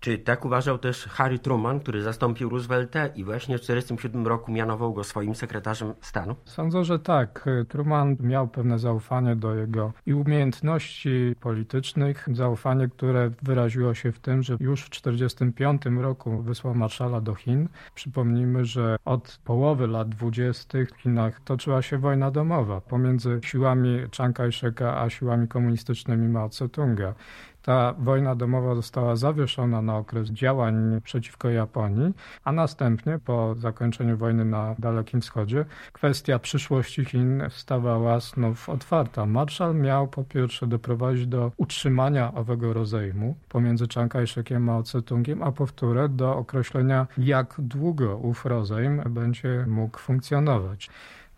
Czy 0.00 0.18
tak 0.18 0.44
uważał 0.44 0.78
też 0.78 1.06
Harry 1.06 1.38
Truman, 1.38 1.80
który 1.80 2.02
zastąpił 2.02 2.48
Roosevelta 2.48 3.06
i 3.06 3.24
właśnie 3.24 3.58
w 3.58 3.60
1947 3.60 4.26
roku 4.26 4.52
mianował 4.52 4.92
go 4.92 5.04
swoim 5.04 5.34
sekretarzem 5.34 5.94
stanu? 6.00 6.36
Sądzę, 6.44 6.84
że 6.84 6.98
tak. 6.98 7.48
Truman 7.68 8.16
miał 8.20 8.48
pewne 8.48 8.78
zaufanie 8.78 9.36
do 9.36 9.54
jego 9.54 9.92
i 10.06 10.14
umiejętności 10.14 11.34
politycznych, 11.40 12.28
zaufanie, 12.32 12.88
które 12.88 13.30
wyraziło 13.42 13.94
się 13.94 14.12
w 14.12 14.18
tym, 14.18 14.42
że 14.42 14.56
już 14.60 14.82
w 14.82 14.90
1945 14.90 16.02
roku 16.02 16.42
wysłał 16.42 16.74
marszala 16.74 17.20
do 17.20 17.34
Chin. 17.34 17.68
Przypomnijmy, 17.94 18.64
że 18.64 18.96
od 19.04 19.40
połowy 19.44 19.86
lat 19.86 20.08
20. 20.08 20.78
w 20.78 21.02
Chinach 21.02 21.40
toczyła 21.40 21.82
się 21.82 21.98
wojna 21.98 22.30
domowa 22.30 22.80
pomiędzy 22.80 23.40
siłami 23.44 23.98
Chiang 24.16 24.36
Kai-sheka 24.36 25.02
a 25.02 25.10
siłami 25.10 25.48
komunistycznymi 25.48 26.28
Mao 26.28 26.48
Tse-tunga. 26.48 27.12
Ta 27.62 27.94
wojna 27.98 28.34
domowa 28.34 28.74
została 28.74 29.16
zawieszona 29.16 29.82
na 29.82 29.96
okres 29.96 30.30
działań 30.30 31.00
przeciwko 31.04 31.50
Japonii, 31.50 32.12
a 32.44 32.52
następnie 32.52 33.18
po 33.24 33.54
zakończeniu 33.54 34.16
wojny 34.16 34.44
na 34.44 34.74
Dalekim 34.78 35.20
Wschodzie 35.20 35.64
kwestia 35.92 36.38
przyszłości 36.38 37.04
Chin 37.04 37.42
stawała 37.50 38.20
znów 38.20 38.68
otwarta. 38.68 39.26
Marszał 39.26 39.74
miał 39.74 40.08
po 40.08 40.24
pierwsze 40.24 40.66
doprowadzić 40.66 41.26
do 41.26 41.52
utrzymania 41.56 42.34
owego 42.34 42.72
rozejmu 42.72 43.36
pomiędzy 43.48 43.88
Chiang 43.88 44.12
Kai-shekiem 44.12 44.68
a 44.70 44.82
Tse-tungiem, 44.82 45.42
a 45.42 45.52
po 45.52 45.66
wtóre 45.66 46.08
do 46.08 46.36
określenia 46.36 47.06
jak 47.18 47.54
długo 47.58 48.16
ów 48.16 48.46
rozejm 48.46 49.02
będzie 49.10 49.64
mógł 49.68 49.98
funkcjonować. 49.98 50.90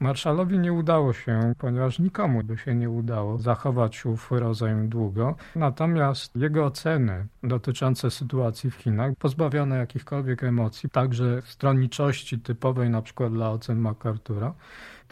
Marszalowi 0.02 0.59
nie 0.59 0.73
udało 0.73 1.12
się, 1.12 1.52
ponieważ 1.59 1.99
nikomu 1.99 2.44
by 2.44 2.59
się 2.59 2.75
nie 2.75 2.90
udało 2.90 3.38
zachować 3.38 4.06
ów 4.06 4.30
rozejm 4.30 4.88
długo. 4.88 5.35
Natomiast 5.56 6.37
jego 6.37 6.64
oceny 6.64 7.26
dotyczące 7.42 8.11
sytuacji 8.11 8.71
w 8.71 8.75
Chinach, 8.75 9.12
pozbawione 9.18 9.78
jakichkolwiek 9.78 10.44
emocji, 10.44 10.90
także 10.90 11.42
stronniczości 11.44 12.38
typowej 12.38 12.90
na 12.90 13.02
przykład 13.02 13.32
dla 13.32 13.50
ocen 13.50 13.82
MacArthur'a, 13.82 14.52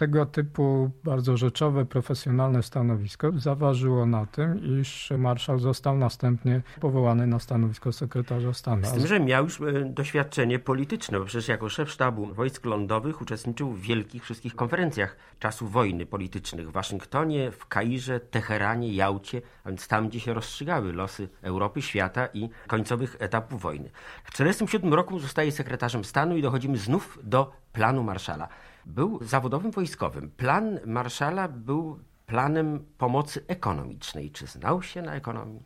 tego 0.00 0.26
typu 0.26 0.90
bardzo 1.04 1.36
rzeczowe, 1.36 1.84
profesjonalne 1.86 2.62
stanowisko 2.62 3.30
zaważyło 3.36 4.06
na 4.06 4.26
tym, 4.26 4.80
iż 4.80 5.12
marszał 5.18 5.58
został 5.58 5.98
następnie 5.98 6.62
powołany 6.80 7.26
na 7.26 7.38
stanowisko 7.38 7.92
sekretarza 7.92 8.52
stanu. 8.52 8.86
Z 8.86 8.92
tym, 8.92 9.06
że 9.06 9.20
miał 9.20 9.44
już 9.44 9.60
e, 9.60 9.84
doświadczenie 9.84 10.58
polityczne, 10.58 11.18
bo 11.18 11.24
przecież 11.24 11.48
jako 11.48 11.68
szef 11.68 11.90
sztabu 11.90 12.34
wojsk 12.34 12.64
lądowych 12.66 13.20
uczestniczył 13.20 13.70
w 13.72 13.80
wielkich 13.80 14.24
wszystkich 14.24 14.56
konferencjach 14.56 15.16
czasu 15.38 15.68
wojny 15.68 16.06
politycznych 16.06 16.68
w 16.68 16.72
Waszyngtonie, 16.72 17.50
w 17.50 17.66
Kairze, 17.66 18.20
Teheranie, 18.20 18.92
Jałcie, 18.92 19.42
a 19.64 19.68
więc 19.68 19.88
tam, 19.88 20.08
gdzie 20.08 20.20
się 20.20 20.34
rozstrzygały 20.34 20.92
losy 20.92 21.28
Europy, 21.42 21.82
świata 21.82 22.28
i 22.34 22.50
końcowych 22.66 23.16
etapów 23.18 23.62
wojny. 23.62 23.90
W 24.24 24.30
1947 24.30 24.94
roku 24.94 25.18
zostaje 25.18 25.52
sekretarzem 25.52 26.04
stanu 26.04 26.36
i 26.36 26.42
dochodzimy 26.42 26.78
znów 26.78 27.18
do 27.22 27.52
planu 27.72 28.02
Marszala 28.02 28.48
był 28.90 29.18
zawodowym 29.22 29.70
wojskowym. 29.70 30.30
Plan 30.30 30.80
Marszala 30.86 31.48
był 31.48 31.98
planem 32.26 32.84
pomocy 32.98 33.44
ekonomicznej. 33.46 34.30
Czy 34.30 34.46
znał 34.46 34.82
się 34.82 35.02
na 35.02 35.14
ekonomii? 35.14 35.62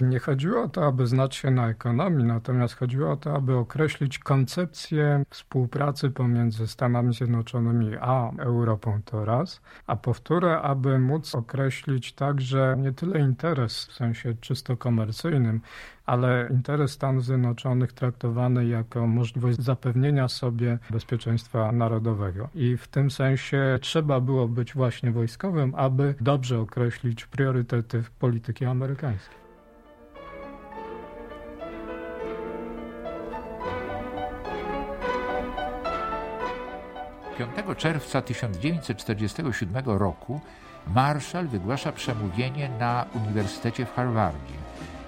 Nie 0.00 0.18
chodziło 0.18 0.62
o 0.62 0.68
to, 0.68 0.86
aby 0.86 1.06
znać 1.06 1.34
się 1.34 1.50
na 1.50 1.68
ekonomii, 1.68 2.24
natomiast 2.24 2.74
chodziło 2.74 3.10
o 3.10 3.16
to, 3.16 3.34
aby 3.36 3.56
określić 3.56 4.18
koncepcję 4.18 5.24
współpracy 5.30 6.10
pomiędzy 6.10 6.66
Stanami 6.66 7.14
Zjednoczonymi 7.14 7.96
a 8.00 8.30
Europą 8.38 9.00
to 9.04 9.24
raz, 9.24 9.60
a 9.86 9.96
powtórę, 9.96 10.60
aby 10.62 10.98
móc 10.98 11.34
określić 11.34 12.12
także 12.12 12.76
nie 12.78 12.92
tyle 12.92 13.20
interes 13.20 13.86
w 13.86 13.92
sensie 13.92 14.34
czysto 14.40 14.76
komercyjnym, 14.76 15.60
ale 16.06 16.48
interes 16.50 16.90
Stanów 16.90 17.24
Zjednoczonych 17.24 17.92
traktowany 17.92 18.66
jako 18.66 19.06
możliwość 19.06 19.62
zapewnienia 19.62 20.28
sobie 20.28 20.78
bezpieczeństwa 20.90 21.72
narodowego. 21.72 22.48
I 22.54 22.76
w 22.76 22.88
tym 22.88 23.10
sensie 23.10 23.78
trzeba 23.80 24.20
było 24.20 24.48
być 24.48 24.74
właśnie 24.74 25.10
wojskowym, 25.10 25.74
aby 25.76 26.14
dobrze 26.20 26.60
określić 26.60 27.26
priorytety 27.26 28.02
polityki 28.18 28.64
amerykańskiej. 28.64 29.43
5 37.38 37.50
czerwca 37.78 38.22
1947 38.22 39.84
roku 39.86 40.40
Marshall 40.86 41.46
wygłasza 41.48 41.92
przemówienie 41.92 42.68
na 42.68 43.06
Uniwersytecie 43.14 43.86
w 43.86 43.94
Harvardzie. 43.94 44.54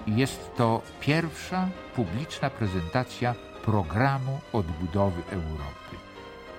I 0.07 0.15
jest 0.15 0.55
to 0.57 0.81
pierwsza 0.99 1.69
publiczna 1.95 2.49
prezentacja 2.49 3.35
programu 3.65 4.39
odbudowy 4.53 5.21
Europy. 5.31 5.86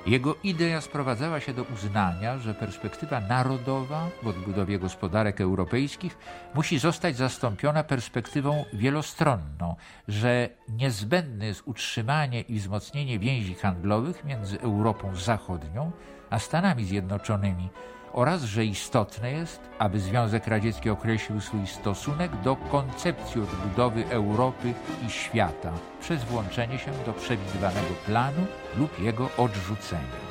Jego 0.09 0.37
idea 0.43 0.81
sprowadzała 0.81 1.41
się 1.41 1.55
do 1.55 1.63
uznania, 1.63 2.39
że 2.39 2.55
perspektywa 2.55 3.21
narodowa 3.21 4.09
w 4.23 4.27
odbudowie 4.27 4.79
gospodarek 4.79 5.41
europejskich 5.41 6.19
musi 6.55 6.79
zostać 6.79 7.17
zastąpiona 7.17 7.85
perspektywą 7.85 8.65
wielostronną, 8.73 9.77
że 10.09 10.49
niezbędne 10.69 11.47
jest 11.47 11.63
utrzymanie 11.67 12.41
i 12.41 12.59
wzmocnienie 12.59 13.19
więzi 13.19 13.55
handlowych 13.55 14.25
między 14.25 14.61
Europą 14.61 15.17
Zachodnią 15.17 15.93
a 16.31 16.39
Stanami 16.39 16.85
Zjednoczonymi 16.85 17.69
oraz 18.13 18.43
że 18.43 18.65
istotne 18.65 19.33
jest, 19.33 19.61
aby 19.79 20.01
Związek 20.01 20.47
Radziecki 20.47 20.91
określił 20.91 21.41
swój 21.41 21.67
stosunek 21.67 22.31
do 22.45 22.57
koncepcji 22.57 23.41
odbudowy 23.41 24.07
Europy 24.11 24.75
i 25.07 25.11
świata 25.11 25.73
przez 26.01 26.25
włączenie 26.25 26.79
się 26.79 26.93
do 27.07 27.13
przewidywanego 27.13 27.95
planu 28.07 28.47
lub 28.79 29.01
jego 29.01 29.29
odrzucenia. 29.37 30.29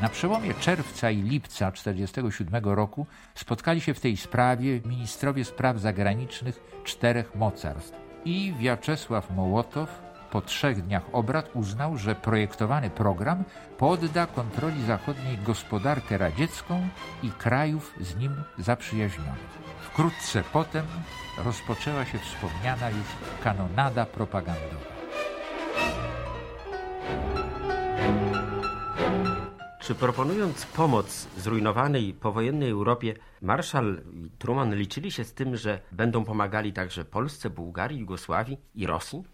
Na 0.00 0.08
przełomie 0.08 0.54
czerwca 0.54 1.10
i 1.10 1.22
lipca 1.22 1.72
1947 1.72 2.64
roku 2.64 3.06
spotkali 3.34 3.80
się 3.80 3.94
w 3.94 4.00
tej 4.00 4.16
sprawie 4.16 4.80
ministrowie 4.84 5.44
spraw 5.44 5.78
zagranicznych 5.78 6.80
czterech 6.84 7.34
mocarstw 7.34 7.96
i 8.24 8.54
Wiaczesław 8.58 9.30
Mołotow, 9.30 10.05
po 10.30 10.40
trzech 10.40 10.82
dniach 10.82 11.02
obrad 11.12 11.50
uznał, 11.54 11.96
że 11.96 12.14
projektowany 12.14 12.90
program 12.90 13.44
podda 13.78 14.26
kontroli 14.26 14.84
zachodniej 14.84 15.38
gospodarkę 15.38 16.18
radziecką 16.18 16.88
i 17.22 17.30
krajów 17.30 17.94
z 18.00 18.16
nim 18.16 18.42
zaprzyjaźnionych. 18.58 19.66
Wkrótce 19.80 20.42
potem 20.52 20.86
rozpoczęła 21.44 22.04
się 22.04 22.18
wspomniana 22.18 22.90
już 22.90 23.06
kanonada 23.44 24.06
propagandowa. 24.06 24.96
Czy 29.86 29.94
proponując 29.94 30.66
pomoc 30.66 31.28
zrujnowanej 31.36 32.14
powojennej 32.14 32.70
Europie, 32.70 33.14
Marszał 33.42 33.84
i 34.12 34.30
Truman 34.38 34.74
liczyli 34.74 35.10
się 35.10 35.24
z 35.24 35.32
tym, 35.34 35.56
że 35.56 35.80
będą 35.92 36.24
pomagali 36.24 36.72
także 36.72 37.04
Polsce, 37.04 37.50
Bułgarii, 37.50 37.98
Jugosławii 37.98 38.58
i 38.74 38.86
Rosji? 38.86 39.24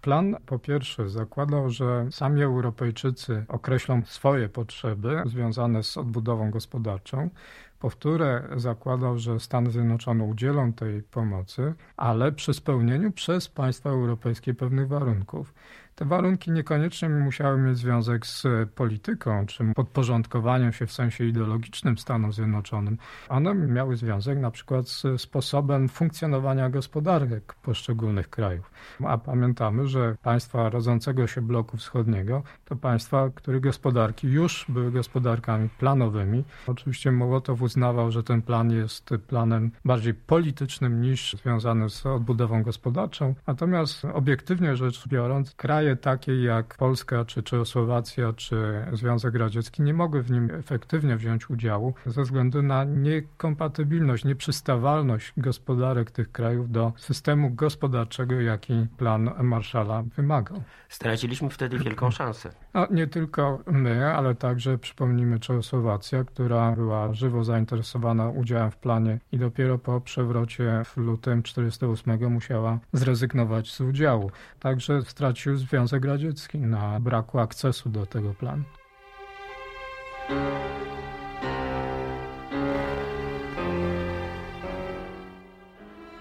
Plan 0.00 0.36
po 0.46 0.58
pierwsze 0.58 1.08
zakładał, 1.08 1.70
że 1.70 2.06
sami 2.10 2.42
Europejczycy 2.42 3.44
określą 3.48 4.02
swoje 4.04 4.48
potrzeby 4.48 5.22
związane 5.26 5.82
z 5.82 5.96
odbudową 5.96 6.50
gospodarczą. 6.50 7.30
Powtórę 7.78 8.48
zakładał, 8.56 9.18
że 9.18 9.40
Stany 9.40 9.70
Zjednoczone 9.70 10.24
udzielą 10.24 10.72
tej 10.72 11.02
pomocy, 11.02 11.74
ale 11.96 12.32
przy 12.32 12.54
spełnieniu 12.54 13.12
przez 13.12 13.48
państwa 13.48 13.90
europejskie 13.90 14.54
pewnych 14.54 14.88
warunków. 14.88 15.54
Te 16.00 16.06
warunki 16.06 16.50
niekoniecznie 16.50 17.08
musiały 17.08 17.58
mieć 17.58 17.78
związek 17.78 18.26
z 18.26 18.46
polityką 18.74 19.46
czy 19.46 19.64
podporządkowaniem 19.74 20.72
się 20.72 20.86
w 20.86 20.92
sensie 20.92 21.24
ideologicznym 21.24 21.98
Stanom 21.98 22.32
Zjednoczonym. 22.32 22.98
One 23.28 23.54
miały 23.54 23.96
związek 23.96 24.38
na 24.38 24.50
przykład 24.50 24.88
z 24.88 25.20
sposobem 25.20 25.88
funkcjonowania 25.88 26.70
gospodarek 26.70 27.54
poszczególnych 27.54 28.30
krajów. 28.30 28.70
A 29.04 29.18
pamiętamy, 29.18 29.86
że 29.86 30.16
państwa 30.22 30.68
rodzącego 30.68 31.26
się 31.26 31.42
bloku 31.42 31.76
wschodniego 31.76 32.42
to 32.64 32.76
państwa, 32.76 33.30
których 33.34 33.60
gospodarki 33.60 34.28
już 34.28 34.66
były 34.68 34.92
gospodarkami 34.92 35.68
planowymi. 35.68 36.44
Oczywiście 36.66 37.12
Mołotow 37.12 37.62
uznawał, 37.62 38.10
że 38.10 38.22
ten 38.22 38.42
plan 38.42 38.70
jest 38.70 39.10
planem 39.26 39.70
bardziej 39.84 40.14
politycznym 40.14 41.00
niż 41.02 41.32
związanym 41.32 41.90
z 41.90 42.06
odbudową 42.06 42.62
gospodarczą. 42.62 43.34
Natomiast 43.46 44.04
obiektywnie 44.04 44.76
rzecz 44.76 45.08
biorąc, 45.08 45.54
kraje 45.54 45.89
kraje 45.90 45.96
takie 45.96 46.42
jak 46.42 46.76
Polska, 46.76 47.24
czy 47.24 47.42
Czechosłowacja, 47.42 48.32
czy 48.32 48.84
Związek 48.92 49.34
Radziecki 49.34 49.82
nie 49.82 49.94
mogły 49.94 50.22
w 50.22 50.30
nim 50.30 50.50
efektywnie 50.50 51.16
wziąć 51.16 51.50
udziału 51.50 51.94
ze 52.06 52.22
względu 52.22 52.62
na 52.62 52.84
niekompatybilność, 52.84 54.24
nieprzystawalność 54.24 55.32
gospodarek 55.36 56.10
tych 56.10 56.32
krajów 56.32 56.70
do 56.70 56.92
systemu 56.96 57.50
gospodarczego, 57.50 58.40
jaki 58.40 58.86
plan 58.96 59.30
Marszala 59.42 60.02
wymagał. 60.02 60.62
Straciliśmy 60.88 61.50
wtedy 61.50 61.78
wielką 61.78 62.10
szansę. 62.10 62.52
No, 62.74 62.86
nie 62.90 63.06
tylko 63.06 63.58
my, 63.66 64.14
ale 64.14 64.34
także 64.34 64.78
przypomnijmy 64.78 65.40
Czechosłowacja, 65.40 66.24
która 66.24 66.72
była 66.72 67.14
żywo 67.14 67.44
zainteresowana 67.44 68.28
udziałem 68.28 68.70
w 68.70 68.76
planie 68.76 69.18
i 69.32 69.38
dopiero 69.38 69.78
po 69.78 70.00
przewrocie 70.00 70.82
w 70.84 70.96
lutym 70.96 71.42
1948 71.42 72.32
musiała 72.32 72.78
zrezygnować 72.92 73.72
z 73.72 73.80
udziału. 73.80 74.30
Także 74.60 75.02
stracił 75.02 75.56
Związek 75.56 76.04
Radziecki 76.04 76.58
na 76.58 77.00
braku 77.00 77.38
akcesu 77.38 77.88
do 77.88 78.06
tego 78.06 78.34
planu. 78.34 78.64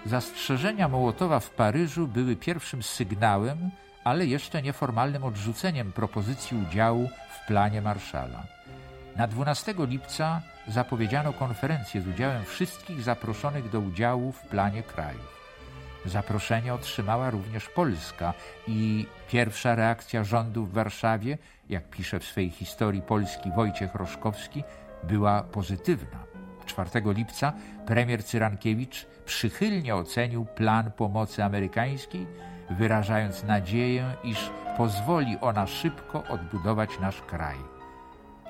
Zastrzeżenia 0.06 0.88
Mołotowa 0.88 1.40
w 1.40 1.50
Paryżu 1.50 2.08
były 2.08 2.36
pierwszym 2.36 2.84
sygnałem, 2.84 3.72
ale 4.04 4.26
jeszcze 4.26 4.62
nieformalnym 4.62 5.24
odrzuceniem 5.24 5.92
propozycji 5.92 6.58
udziału 6.58 7.10
w 7.30 7.48
planie 7.48 7.82
Marszala. 7.82 8.44
Na 9.16 9.28
12 9.28 9.74
lipca 9.78 10.42
zapowiedziano 10.68 11.34
konferencję 11.34 12.02
z 12.02 12.08
udziałem 12.08 12.46
wszystkich 12.46 13.02
zaproszonych 13.02 13.70
do 13.70 13.80
udziału 13.80 14.32
w 14.32 14.42
planie 14.42 14.84
krajów. 14.84 15.40
Zaproszenie 16.06 16.74
otrzymała 16.74 17.30
również 17.30 17.70
Polska 17.70 18.34
i 18.68 19.06
pierwsza 19.32 19.76
reakcja 19.76 20.24
rządu 20.24 20.66
w 20.66 20.74
Warszawie, 20.74 21.38
jak 21.70 21.90
pisze 21.90 22.20
w 22.20 22.24
swej 22.24 22.50
historii 22.50 23.02
Polski 23.02 23.52
Wojciech 23.52 23.96
Roszkowski, 23.96 24.64
była 25.04 25.44
pozytywna. 25.44 26.20
4 26.66 26.90
lipca 27.06 27.54
premier 27.86 28.24
Cyrankiewicz 28.24 29.08
przychylnie 29.26 29.96
ocenił 29.96 30.46
plan 30.46 30.92
pomocy 30.92 31.44
amerykańskiej, 31.44 32.28
wyrażając 32.70 33.44
nadzieję, 33.44 34.16
iż 34.24 34.52
pozwoli 34.78 35.38
ona 35.42 35.68
szybko 35.68 36.24
odbudować 36.24 37.00
nasz 37.00 37.22
kraj. 37.22 37.58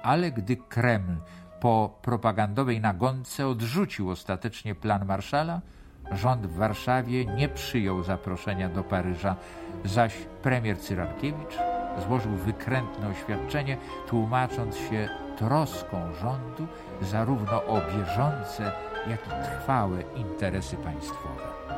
Ale 0.03 0.31
gdy 0.31 0.57
Kreml 0.57 1.15
po 1.59 1.97
propagandowej 2.01 2.81
nagonce 2.81 3.47
odrzucił 3.47 4.09
ostatecznie 4.09 4.75
plan 4.75 5.05
Marszala, 5.05 5.61
Rząd 6.11 6.47
w 6.47 6.55
Warszawie 6.55 7.25
nie 7.25 7.49
przyjął 7.49 8.03
zaproszenia 8.03 8.69
do 8.69 8.83
Paryża, 8.83 9.35
zaś 9.85 10.13
premier 10.41 10.79
Cyrankiewicz 10.79 11.57
złożył 12.07 12.31
wykrętne 12.31 13.09
oświadczenie, 13.09 13.77
tłumacząc 14.07 14.75
się 14.77 15.09
troską 15.37 16.13
rządu 16.13 16.67
zarówno 17.01 17.65
o 17.65 17.81
bieżące, 17.81 18.71
jak 19.07 19.27
i 19.27 19.43
trwałe 19.43 20.01
interesy 20.15 20.75
państwowe. 20.75 21.68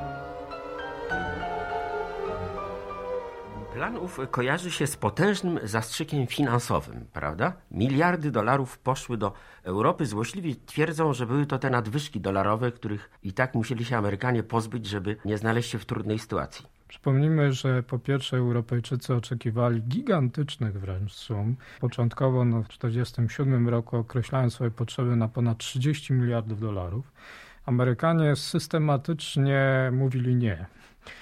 Plan 3.82 3.98
ów 3.98 4.20
kojarzy 4.32 4.72
się 4.72 4.88
z 4.88 4.98
potężnym 4.98 5.60
zastrzykiem 5.64 6.28
finansowym, 6.28 7.06
prawda? 7.14 7.54
Miliardy 7.72 8.32
dolarów 8.32 8.78
poszły 8.78 9.18
do 9.18 9.34
Europy. 9.64 10.06
Złośliwi 10.06 10.56
twierdzą, 10.56 11.14
że 11.14 11.26
były 11.26 11.46
to 11.46 11.60
te 11.60 11.70
nadwyżki 11.70 12.22
dolarowe, 12.22 12.72
których 12.72 13.10
i 13.24 13.34
tak 13.34 13.56
musieli 13.56 13.86
się 13.86 13.98
Amerykanie 13.98 14.44
pozbyć, 14.44 14.86
żeby 14.86 15.16
nie 15.26 15.38
znaleźć 15.38 15.70
się 15.70 15.80
w 15.80 15.86
trudnej 15.86 16.20
sytuacji. 16.20 16.66
Przypomnijmy, 16.88 17.54
że 17.54 17.84
po 17.84 18.00
pierwsze 18.00 18.38
Europejczycy 18.38 19.16
oczekiwali 19.16 19.82
gigantycznych 19.82 20.80
wręcz 20.80 21.14
sum. 21.14 21.56
Początkowo 21.80 22.46
no, 22.46 22.64
w 22.64 22.68
1947 22.68 23.70
roku 23.70 23.98
określając 23.98 24.54
swoje 24.54 24.72
potrzeby 24.72 25.16
na 25.16 25.28
ponad 25.28 25.58
30 25.58 26.14
miliardów 26.14 26.60
dolarów 26.60 27.12
Amerykanie 27.66 28.36
systematycznie 28.36 29.90
mówili 29.94 30.36
nie 30.36 30.66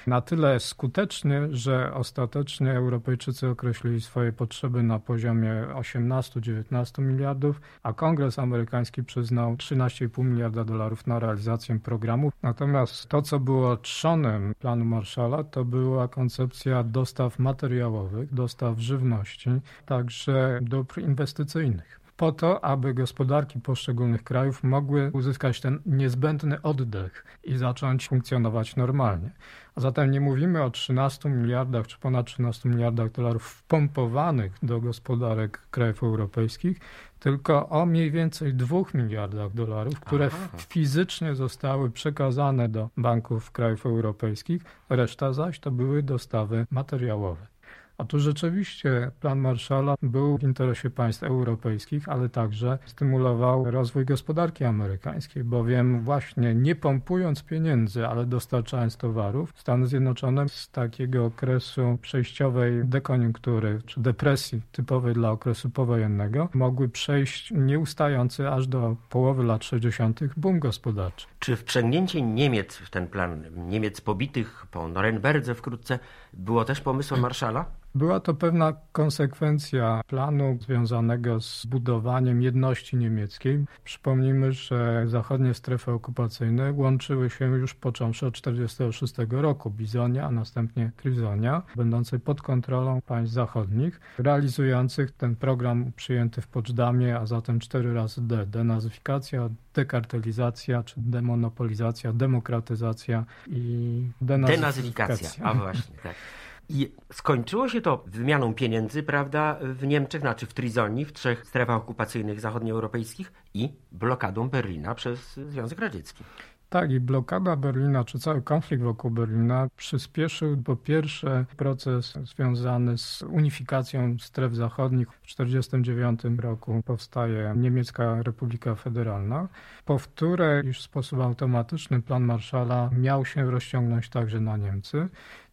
na 0.08 0.22
tyle 0.22 0.60
skutecznie, 0.60 1.48
że 1.52 1.94
ostatecznie 1.94 2.74
Europejczycy 2.74 3.48
określili 3.48 4.02
swoje 4.02 4.34
potrzeby 4.34 4.84
na 4.84 5.00
poziomie 5.00 5.54
18-19 5.74 7.02
miliardów, 7.02 7.62
a 7.84 7.94
Kongres 7.94 8.39
amerykański 8.39 9.04
przyznał 9.04 9.56
13,5 9.56 10.24
miliarda 10.24 10.63
dolarów 10.63 11.08
na 11.08 11.20
realizację 11.20 11.80
programu. 11.80 12.32
Natomiast 12.44 13.08
to, 13.08 13.22
co 13.22 13.39
było 13.39 13.78
trzonem 13.78 14.54
planu 14.60 14.86
Marshalla, 14.86 15.44
to 15.44 15.65
była 15.65 16.08
koncepcja 16.08 16.84
dostaw 16.84 17.39
materiałowych, 17.39 18.34
dostaw 18.34 18.80
żywności, 18.80 19.50
także 19.86 20.60
dóbr 20.62 21.02
inwestycyjnych 21.02 21.99
po 22.20 22.32
to, 22.32 22.64
aby 22.64 22.94
gospodarki 22.94 23.60
poszczególnych 23.60 24.24
krajów 24.24 24.64
mogły 24.64 25.12
uzyskać 25.14 25.62
ten 25.62 25.80
niezbędny 25.86 26.62
oddech 26.62 27.26
i 27.44 27.58
zacząć 27.58 28.08
funkcjonować 28.08 28.76
normalnie. 28.76 29.32
A 29.76 29.82
zatem 29.82 30.12
nie 30.12 30.22
mówimy 30.22 30.64
o 30.64 30.70
13 30.70 31.30
miliardach 31.30 31.88
czy 31.88 32.00
ponad 32.00 32.26
13 32.26 32.70
miliardach 32.70 33.12
dolarów 33.12 33.44
wpompowanych 33.44 34.52
do 34.64 34.82
gospodarek 34.82 35.62
krajów 35.72 36.04
europejskich, 36.04 36.80
tylko 37.20 37.70
o 37.70 37.86
mniej 37.86 38.12
więcej 38.12 38.54
2 38.54 38.78
miliardach 38.94 39.54
dolarów, 39.54 40.00
które 40.00 40.26
Aha. 40.34 40.58
fizycznie 40.58 41.36
zostały 41.36 41.92
przekazane 41.92 42.70
do 42.70 42.90
banków 42.98 43.52
krajów 43.52 43.86
europejskich, 43.86 44.62
reszta 44.90 45.34
zaś 45.34 45.60
to 45.60 45.72
były 45.72 46.04
dostawy 46.04 46.68
materiałowe. 46.72 47.59
A 48.00 48.06
tu 48.06 48.20
rzeczywiście 48.20 49.12
plan 49.20 49.40
Marshalla 49.40 49.96
był 50.02 50.38
w 50.38 50.44
interesie 50.44 50.90
państw 50.90 51.24
europejskich, 51.24 52.10
ale 52.10 52.30
także 52.30 52.78
stymulował 52.86 53.72
rozwój 53.72 54.06
gospodarki 54.06 54.66
amerykańskiej, 54.66 55.44
bowiem 55.44 56.02
właśnie 56.02 56.56
nie 56.56 56.76
pompując 56.76 57.44
pieniędzy, 57.44 58.08
ale 58.08 58.26
dostarczając 58.26 58.98
towarów, 58.98 59.54
Stany 59.56 59.88
Zjednoczone 59.88 60.50
z 60.50 60.70
takiego 60.70 61.26
okresu 61.26 61.98
przejściowej 62.02 62.86
dekoniunktury 62.86 63.82
czy 63.86 64.02
depresji 64.02 64.62
typowej 64.72 65.14
dla 65.14 65.32
okresu 65.32 65.70
powojennego 65.70 66.50
mogły 66.54 66.90
przejść 66.90 67.52
nieustający 67.52 68.50
aż 68.50 68.68
do 68.68 68.96
połowy 69.10 69.44
lat 69.44 69.64
60. 69.64 70.20
boom 70.38 70.60
gospodarczy. 70.60 71.28
Czy 71.40 71.56
wprzęgnięcie 71.56 72.22
Niemiec 72.22 72.78
w 72.78 72.90
ten 72.90 73.08
plan, 73.08 73.44
Niemiec 73.56 74.02
pobitych 74.02 74.66
po 74.72 74.88
Norenberdze 74.88 75.56
wkrótce, 75.56 76.00
było 76.34 76.66
też 76.66 76.82
pomysłem 76.82 77.22
Marszala? 77.22 77.66
Była 78.00 78.20
to 78.20 78.34
pewna 78.34 78.74
konsekwencja 78.92 80.02
planu 80.08 80.58
związanego 80.62 81.42
z 81.42 81.66
budowaniem 81.66 82.42
jedności 82.42 82.98
niemieckiej. 82.98 83.66
Przypomnijmy, 83.84 84.54
że 84.54 85.04
zachodnie 85.08 85.54
strefy 85.54 85.92
okupacyjne 85.92 86.72
łączyły 86.72 87.30
się 87.30 87.46
już 87.46 87.74
począwszy 87.74 88.26
od 88.26 88.34
1946 88.34 89.14
roku. 89.30 89.70
Bizonia, 89.70 90.26
a 90.26 90.32
następnie 90.32 90.92
Trizonia, 90.98 91.62
będącej 91.76 92.20
pod 92.20 92.42
kontrolą 92.42 93.02
państw 93.02 93.34
zachodnich, 93.34 94.02
realizujących 94.18 95.12
ten 95.12 95.36
program 95.36 95.92
przyjęty 95.96 96.42
w 96.42 96.48
Poczdamie, 96.48 97.18
a 97.18 97.26
zatem 97.26 97.60
cztery 97.60 97.94
razy 97.94 98.28
D. 98.28 98.46
Denazyfikacja, 98.46 99.50
dekartelizacja, 99.74 100.84
czy 100.84 100.96
demonopolizacja, 100.98 102.14
demokratyzacja 102.14 103.26
i 103.48 104.04
denazyfikacja. 104.22 104.58
denazyfikacja. 104.58 105.46
A 105.46 105.54
właśnie, 105.54 105.96
tak. 106.04 106.16
I 106.70 106.92
skończyło 107.14 107.70
się 107.70 107.82
to 107.82 108.04
wymianą 108.08 108.54
pieniędzy, 108.54 109.04
prawda, 109.04 109.58
w 109.62 109.88
Niemczech, 109.88 110.22
znaczy 110.22 110.46
w 110.46 110.54
Trizonii, 110.54 111.06
w 111.06 111.14
trzech 111.14 111.46
strefach 111.46 111.78
okupacyjnych 111.78 112.40
zachodnioeuropejskich 112.40 113.32
i 113.54 113.74
blokadą 113.92 114.50
Berlina 114.50 114.96
przez 114.96 115.34
Związek 115.34 115.80
Radziecki. 115.80 116.24
Tak, 116.70 116.92
i 116.92 117.00
blokada 117.00 117.56
Berlina, 117.56 118.04
czy 118.04 118.20
cały 118.20 118.42
konflikt 118.42 118.84
wokół 118.84 119.12
Berlina 119.12 119.68
przyspieszył 119.76 120.58
po 120.58 120.76
pierwsze 120.76 121.46
proces 121.58 122.14
związany 122.24 122.98
z 122.98 123.22
unifikacją 123.22 124.18
stref 124.20 124.56
zachodnich. 124.56 125.08
W 125.08 125.22
1949 125.22 126.42
roku 126.42 126.82
powstaje 126.86 127.54
Niemiecka 127.58 128.24
Republika 128.24 128.76
Federalna, 128.76 129.48
po 129.86 130.00
wtóre 130.00 130.62
już 130.66 130.80
w 130.80 130.82
sposób 130.82 131.20
automatyczny 131.20 132.02
plan 132.02 132.24
Marszala 132.24 132.90
miał 132.98 133.26
się 133.26 133.52
rozciągnąć 133.52 134.10
także 134.10 134.40
na 134.40 134.58
Niemcy. 134.58 135.08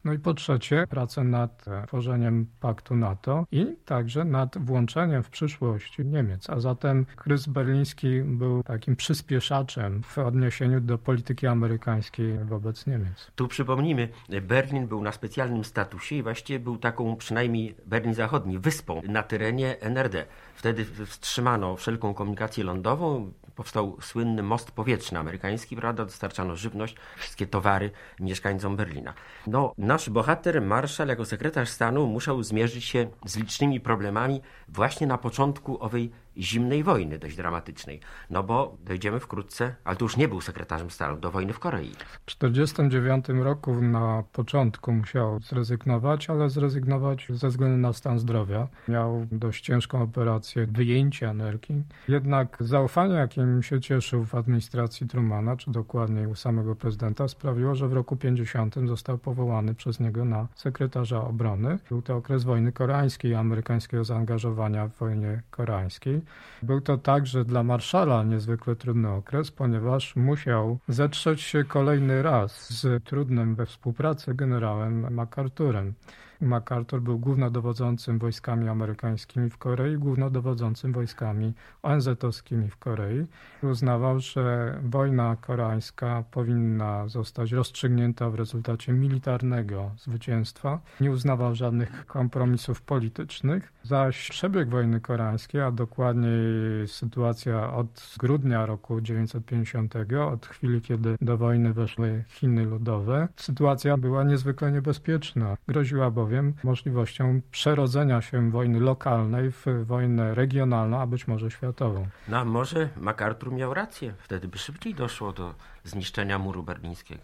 No 0.06 0.12
i 0.12 0.18
po 0.18 0.34
trzecie, 0.34 0.86
pracę 0.90 1.24
nad 1.24 1.64
tworzeniem 1.86 2.46
paktu 2.60 2.96
NATO 2.96 3.44
i 3.52 3.76
także 3.84 4.24
nad 4.24 4.58
włączeniem 4.58 5.22
w 5.22 5.30
przyszłość 5.30 5.98
Niemiec. 5.98 6.50
A 6.50 6.60
zatem 6.60 7.06
kryzys 7.16 7.46
berliński 7.46 8.22
był 8.22 8.62
takim 8.62 8.96
przyspieszaczem 8.96 10.02
w 10.02 10.18
odniesieniu 10.18 10.80
do 10.80 10.98
polityki 10.98 11.46
amerykańskiej 11.46 12.38
wobec 12.44 12.86
Niemiec. 12.86 13.30
Tu 13.34 13.48
przypomnijmy, 13.48 14.08
Berlin 14.42 14.86
był 14.86 15.02
na 15.02 15.12
specjalnym 15.12 15.64
statusie 15.64 16.16
i 16.16 16.22
właściwie 16.22 16.60
był 16.60 16.78
taką, 16.78 17.16
przynajmniej 17.16 17.74
Berlin 17.86 18.14
Zachodni, 18.14 18.58
wyspą 18.58 19.02
na 19.08 19.22
terenie 19.22 19.80
NRD. 19.80 20.26
Wtedy 20.54 20.84
wstrzymano 21.06 21.76
wszelką 21.76 22.14
komunikację 22.14 22.64
lądową, 22.64 23.32
powstał 23.56 23.96
słynny 24.00 24.42
most 24.42 24.70
powietrzny 24.70 25.18
amerykański, 25.18 25.76
prawda? 25.76 26.04
Dostarczano 26.04 26.56
żywność, 26.56 26.96
wszystkie 27.16 27.46
towary 27.46 27.90
mieszkańcom 28.20 28.76
Berlina. 28.76 29.14
No, 29.46 29.72
nasz 29.96 30.10
bohater, 30.10 30.62
marszał 30.62 31.08
jako 31.08 31.24
sekretarz 31.24 31.68
stanu 31.68 32.06
musiał 32.06 32.42
zmierzyć 32.42 32.84
się 32.84 33.08
z 33.24 33.36
licznymi 33.36 33.80
problemami 33.80 34.40
właśnie 34.68 35.06
na 35.06 35.18
początku 35.18 35.82
owej 35.82 36.10
zimnej 36.38 36.84
wojny 36.84 37.18
dość 37.18 37.36
dramatycznej. 37.36 38.00
No 38.30 38.42
bo 38.42 38.76
dojdziemy 38.84 39.20
wkrótce, 39.20 39.74
ale 39.84 39.96
to 39.96 40.04
już 40.04 40.16
nie 40.16 40.28
był 40.28 40.40
sekretarzem 40.40 40.90
stanu, 40.90 41.16
do 41.16 41.30
wojny 41.30 41.52
w 41.52 41.58
Korei. 41.58 41.90
W 42.26 42.36
1949 42.36 43.44
roku 43.44 43.82
na 43.82 44.24
początku 44.32 44.92
musiał 44.92 45.40
zrezygnować, 45.40 46.30
ale 46.30 46.50
zrezygnować 46.50 47.26
ze 47.30 47.48
względu 47.48 47.78
na 47.78 47.92
stan 47.92 48.18
zdrowia. 48.18 48.68
Miał 48.88 49.26
dość 49.32 49.64
ciężką 49.64 50.02
operację 50.02 50.66
wyjęcia 50.66 51.34
nerki. 51.34 51.82
Jednak 52.08 52.56
zaufanie, 52.60 53.14
jakim 53.14 53.62
się 53.62 53.80
cieszył 53.80 54.24
w 54.24 54.34
administracji 54.34 55.08
Trumana, 55.08 55.56
czy 55.56 55.70
dokładniej 55.70 56.26
u 56.26 56.34
samego 56.34 56.76
prezydenta, 56.76 57.28
sprawiło, 57.28 57.74
że 57.74 57.88
w 57.88 57.92
roku 57.92 58.16
50 58.16 58.74
został 58.84 59.18
powołany 59.18 59.74
przez 59.74 60.00
niego 60.00 60.24
na 60.24 60.48
sekretarza 60.54 61.24
obrony. 61.24 61.78
Był 61.88 62.02
to 62.02 62.16
okres 62.16 62.44
wojny 62.44 62.72
koreańskiej 62.72 63.34
amerykańskiego 63.34 64.04
zaangażowania 64.04 64.88
w 64.88 64.96
wojnie 64.96 65.42
koreańskiej. 65.50 66.22
Był 66.62 66.80
to 66.80 66.98
także 66.98 67.44
dla 67.44 67.62
marszala 67.62 68.24
niezwykle 68.24 68.76
trudny 68.76 69.10
okres, 69.10 69.50
ponieważ 69.50 70.16
musiał 70.16 70.78
zetrzeć 70.88 71.40
się 71.40 71.64
kolejny 71.64 72.22
raz 72.22 72.80
z 72.80 73.04
trudnym 73.04 73.54
we 73.54 73.66
współpracy 73.66 74.34
generałem 74.34 75.14
MacArthurem. 75.14 75.94
MacArthur 76.40 77.00
był 77.00 77.18
głównodowodzącym 77.18 78.18
wojskami 78.18 78.68
amerykańskimi 78.68 79.50
w 79.50 79.58
Korei, 79.58 79.98
głównodowodzącym 79.98 80.92
wojskami 80.92 81.52
ONZ-owskimi 81.82 82.70
w 82.70 82.76
Korei. 82.76 83.26
Uznawał, 83.62 84.20
że 84.20 84.78
wojna 84.84 85.36
koreańska 85.40 86.24
powinna 86.30 87.08
zostać 87.08 87.52
rozstrzygnięta 87.52 88.30
w 88.30 88.34
rezultacie 88.34 88.92
militarnego 88.92 89.90
zwycięstwa. 89.98 90.80
Nie 91.00 91.10
uznawał 91.10 91.54
żadnych 91.54 92.06
kompromisów 92.06 92.82
politycznych, 92.82 93.72
zaś 93.82 94.28
przebieg 94.30 94.68
wojny 94.68 95.00
koreańskiej, 95.00 95.60
a 95.60 95.70
dokładniej 95.70 96.88
sytuacja 96.88 97.72
od 97.72 98.14
grudnia 98.18 98.66
roku 98.66 99.00
1950, 99.00 99.94
od 100.30 100.46
chwili, 100.46 100.80
kiedy 100.80 101.16
do 101.20 101.36
wojny 101.36 101.72
weszły 101.72 102.24
Chiny 102.28 102.64
Ludowe, 102.64 103.28
sytuacja 103.36 103.96
była 103.96 104.24
niezwykle 104.24 104.72
niebezpieczna. 104.72 105.56
Groziła 105.68 106.10
bowiem 106.10 106.25
bowiem 106.26 106.54
możliwością 106.64 107.40
przerodzenia 107.50 108.22
się 108.22 108.50
wojny 108.50 108.80
lokalnej 108.80 109.50
w 109.50 109.66
wojnę 109.84 110.34
regionalną, 110.34 111.00
a 111.00 111.06
być 111.06 111.28
może 111.28 111.50
światową. 111.50 112.06
No 112.28 112.38
a 112.38 112.44
może 112.44 112.88
MacArthur 112.96 113.52
miał 113.52 113.74
rację, 113.74 114.14
wtedy 114.18 114.48
by 114.48 114.58
szybciej 114.58 114.94
doszło 114.94 115.32
do 115.32 115.54
zniszczenia 115.84 116.38
muru 116.38 116.62
berlińskiego. 116.62 117.22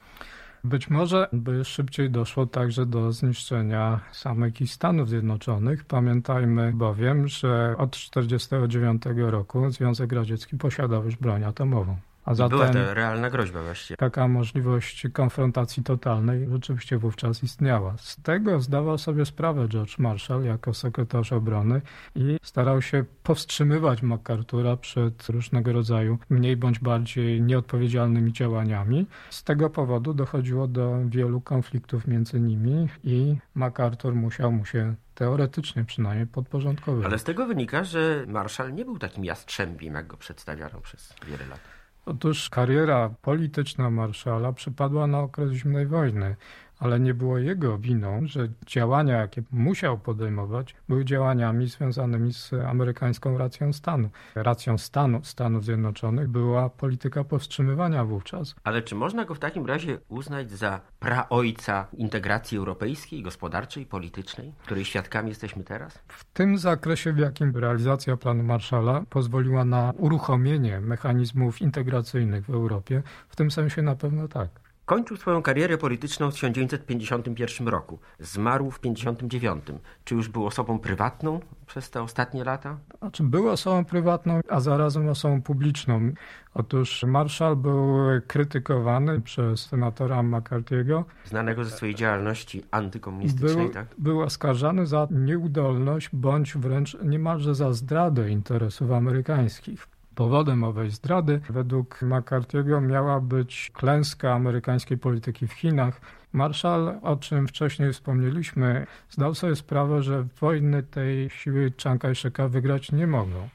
Być 0.65 0.91
może 0.91 1.29
by 1.33 1.65
szybciej 1.65 2.11
doszło 2.11 2.47
także 2.47 2.87
do 2.87 3.13
zniszczenia 3.13 4.01
samych 4.13 4.55
Stanów 4.67 5.09
Zjednoczonych. 5.09 5.85
Pamiętajmy 5.85 6.73
bowiem, 6.73 7.29
że 7.29 7.75
od 7.79 7.91
1949 7.91 9.03
roku 9.17 9.71
Związek 9.71 10.13
Radziecki 10.13 10.57
posiadał 10.59 11.05
już 11.05 11.17
broń 11.17 11.45
atomową. 11.45 11.97
A 12.25 12.35
zatem 12.35 12.59
Była 12.59 12.69
to 12.69 12.95
realna 12.95 13.31
groźba 13.31 13.63
właściwie. 13.63 13.97
Taka 13.97 14.29
możliwość 14.29 15.07
konfrontacji 15.13 15.83
totalnej 15.83 16.49
rzeczywiście 16.53 16.99
wówczas 16.99 17.43
istniała. 17.43 17.95
Z 17.99 18.17
tego 18.23 18.61
zdawał 18.61 18.99
sobie 18.99 19.27
sprawę 19.27 19.69
George 19.69 19.99
Marshall 19.99 20.45
jako 20.45 20.75
sekretarz 20.75 21.33
obrony 21.33 21.81
i 22.15 22.39
starał 22.43 22.83
się 22.83 23.05
powstrzymywać 23.23 24.03
MacArthur'a 24.03 24.77
przed 24.77 25.29
różnego 25.29 25.73
rodzaju 25.73 26.19
mniej 26.31 26.57
bądź 26.57 26.79
bardziej 26.79 27.43
nieodpowiedzialnymi 27.43 28.33
działaniami. 28.33 29.07
Z 29.31 29.45
tego 29.45 29.71
powodu 29.71 30.15
dochodziło 30.15 30.67
do 30.69 30.99
wielu 31.07 31.41
konfliktów 31.41 32.07
między 32.07 32.41
nimi 32.41 32.89
i 33.05 33.37
MacArthur 33.55 34.15
musiał 34.15 34.53
mu 34.53 34.65
się 34.65 34.95
teoretycznie 35.15 35.85
przynajmniej 35.85 36.27
podporządkowywać. 36.27 37.07
Ale 37.07 37.19
z 37.19 37.25
tego 37.25 37.47
wynika, 37.47 37.85
że 37.85 38.25
Marshall 38.29 38.75
nie 38.75 38.85
był 38.85 38.99
takim 38.99 39.25
jastrzębiem, 39.25 39.95
jak 39.95 40.07
go 40.07 40.17
przedstawiano 40.17 40.81
przez 40.81 41.15
wiele 41.27 41.47
lat. 41.47 41.82
Otóż 42.07 42.51
kariera 42.51 43.11
polityczna 43.23 43.91
Marszala 43.91 44.53
przypadła 44.53 45.07
na 45.07 45.21
okres 45.21 45.53
zimnej 45.53 45.87
wojny 45.87 46.37
ale 46.83 47.01
nie 47.01 47.15
było 47.15 47.39
jego 47.39 47.79
winą, 47.79 48.21
że 48.25 48.49
działania, 48.67 49.17
jakie 49.17 49.43
musiał 49.53 49.99
podejmować, 49.99 50.75
były 50.89 51.05
działaniami 51.05 51.69
związanymi 51.69 52.33
z 52.33 52.53
amerykańską 52.53 53.39
racją 53.39 53.73
stanu. 53.73 54.11
Racją 54.35 54.79
stanu 54.79 55.25
Stanów 55.25 55.65
Zjednoczonych 55.65 56.29
była 56.29 56.71
polityka 56.71 57.25
powstrzymywania 57.25 58.05
wówczas. 58.05 58.55
Ale 58.65 58.83
czy 58.83 58.95
można 58.95 59.25
go 59.25 59.35
w 59.35 59.39
takim 59.39 59.67
razie 59.67 59.99
uznać 60.09 60.51
za 60.51 60.81
praojca 61.01 61.87
integracji 61.93 62.59
europejskiej, 62.59 63.23
gospodarczej, 63.23 63.87
politycznej, 63.87 64.53
której 64.65 64.85
świadkami 64.85 65.29
jesteśmy 65.29 65.65
teraz? 65.65 65.99
W 66.09 66.25
tym 66.25 66.59
zakresie, 66.59 67.13
w 67.13 67.19
jakim 67.19 67.57
realizacja 67.57 68.17
planu 68.17 68.43
Marszala 68.43 69.03
pozwoliła 69.11 69.65
na 69.65 69.93
uruchomienie 69.99 70.81
mechanizmów 70.81 71.63
integracyjnych 71.63 72.47
w 72.47 72.51
Europie, 72.51 73.03
w 73.29 73.37
tym 73.37 73.51
sensie 73.51 73.83
na 73.83 73.97
pewno 73.97 74.29
tak. 74.29 74.62
Kończył 74.85 75.17
swoją 75.17 75.43
karierę 75.43 75.79
polityczną 75.79 76.31
w 76.31 76.35
1951 76.35 77.69
roku. 77.69 77.99
Zmarł 78.19 78.71
w 78.71 78.79
1959. 78.79 79.83
Czy 80.05 80.15
już 80.15 80.29
był 80.29 80.47
osobą 80.47 80.79
prywatną 80.79 81.41
przez 81.67 81.91
te 81.91 82.03
ostatnie 82.03 82.45
lata? 82.45 82.79
Znaczy, 82.99 83.23
był 83.23 83.49
osobą 83.49 83.85
prywatną, 83.85 84.41
a 84.49 84.61
zarazem 84.61 85.09
osobą 85.09 85.43
publiczną. 85.43 86.13
Otóż 86.55 87.05
Marshall 87.05 87.57
był 87.57 87.97
krytykowany 88.27 89.21
przez 89.21 89.67
senatora 89.67 90.23
McCarthy'ego. 90.23 91.05
Znanego 91.25 91.65
ze 91.65 91.71
swojej 91.71 91.95
działalności 91.95 92.65
antykomunistycznej, 92.71 93.65
był, 93.65 93.75
tak? 93.75 93.87
Był 93.99 94.21
oskarżany 94.21 94.87
za 94.87 95.09
nieudolność 95.11 96.09
bądź 96.13 96.57
wręcz 96.57 96.97
niemalże 97.05 97.55
za 97.55 97.73
zdradę 97.73 98.31
interesów 98.31 98.91
amerykańskich. 98.93 99.92
Powodem 100.15 100.65
owej 100.65 100.91
zdrady 100.91 101.41
według 101.51 102.01
McCarthy'ego 102.03 102.83
miała 102.83 103.21
być 103.21 103.71
klęska 103.75 104.35
amerykańskiej 104.35 104.99
polityki 104.99 105.47
w 105.47 105.53
Chinach. 105.53 106.01
Marshall, 106.33 106.99
o 107.03 107.17
czym 107.17 107.49
wcześniej 107.49 107.93
wspomnieliśmy, 107.93 108.87
zdał 109.11 109.35
sobie 109.35 109.57
sprawę, 109.57 110.03
że 110.03 110.27
wojny 110.41 110.83
tej 110.83 111.31
siły 111.31 111.73
Chiang 111.83 112.03
Kai-sheka 112.03 112.49
wygrać 112.49 112.93
nie 112.93 113.07
mogą. 113.07 113.49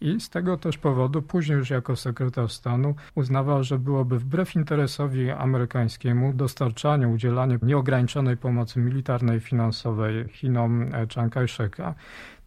I 0.00 0.20
z 0.20 0.30
tego 0.30 0.56
też 0.56 0.78
powodu, 0.78 1.22
później 1.22 1.58
już 1.58 1.70
jako 1.70 1.96
sekretarz 1.96 2.52
stanu, 2.52 2.94
uznawał, 3.14 3.64
że 3.64 3.78
byłoby 3.78 4.18
wbrew 4.18 4.54
interesowi 4.54 5.30
amerykańskiemu 5.30 6.32
dostarczanie, 6.32 7.08
udzielanie 7.08 7.58
nieograniczonej 7.62 8.36
pomocy 8.36 8.80
militarnej 8.80 9.38
i 9.38 9.40
finansowej 9.40 10.28
Chinom 10.28 10.90
Chiang 11.08 11.34
Kai-sheka. 11.34 11.94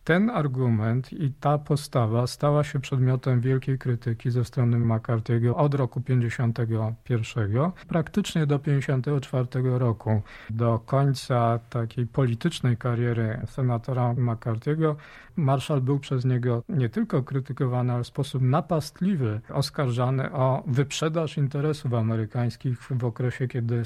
Ten 0.04 0.30
argument 0.30 1.14
i 1.14 1.34
ta 1.40 1.58
postawa 1.58 2.28
stała 2.28 2.64
się 2.64 2.80
przedmiotem 2.80 3.42
wielkiej 3.42 3.78
krytyki 3.78 4.32
ze 4.32 4.46
strony 4.46 4.78
McCarthy'ego 4.80 5.56
od 5.56 5.74
roku 5.74 6.02
51, 6.02 7.72
praktycznie 7.88 8.46
do 8.46 8.60
54 8.60 9.48
roku. 9.64 10.22
Do 10.50 10.80
końca 10.80 11.60
takiej 11.70 12.08
politycznej 12.08 12.78
kariery 12.78 13.42
senatora 13.48 14.14
McCarthy'ego 14.14 14.96
Marshall 15.36 15.82
był 15.82 16.00
przez 16.00 16.26
niego 16.26 16.64
nie 16.70 16.90
tylko 16.90 17.24
krytykowany, 17.24 17.94
ale 17.94 18.04
w 18.04 18.08
sposób 18.08 18.42
napastliwy 18.42 19.42
oskarżany 19.50 20.32
o 20.32 20.64
wyprzedaż 20.68 21.38
interesów 21.38 21.94
amerykańskich 21.94 22.80
w 22.80 23.06
okresie, 23.06 23.48
kiedy 23.48 23.86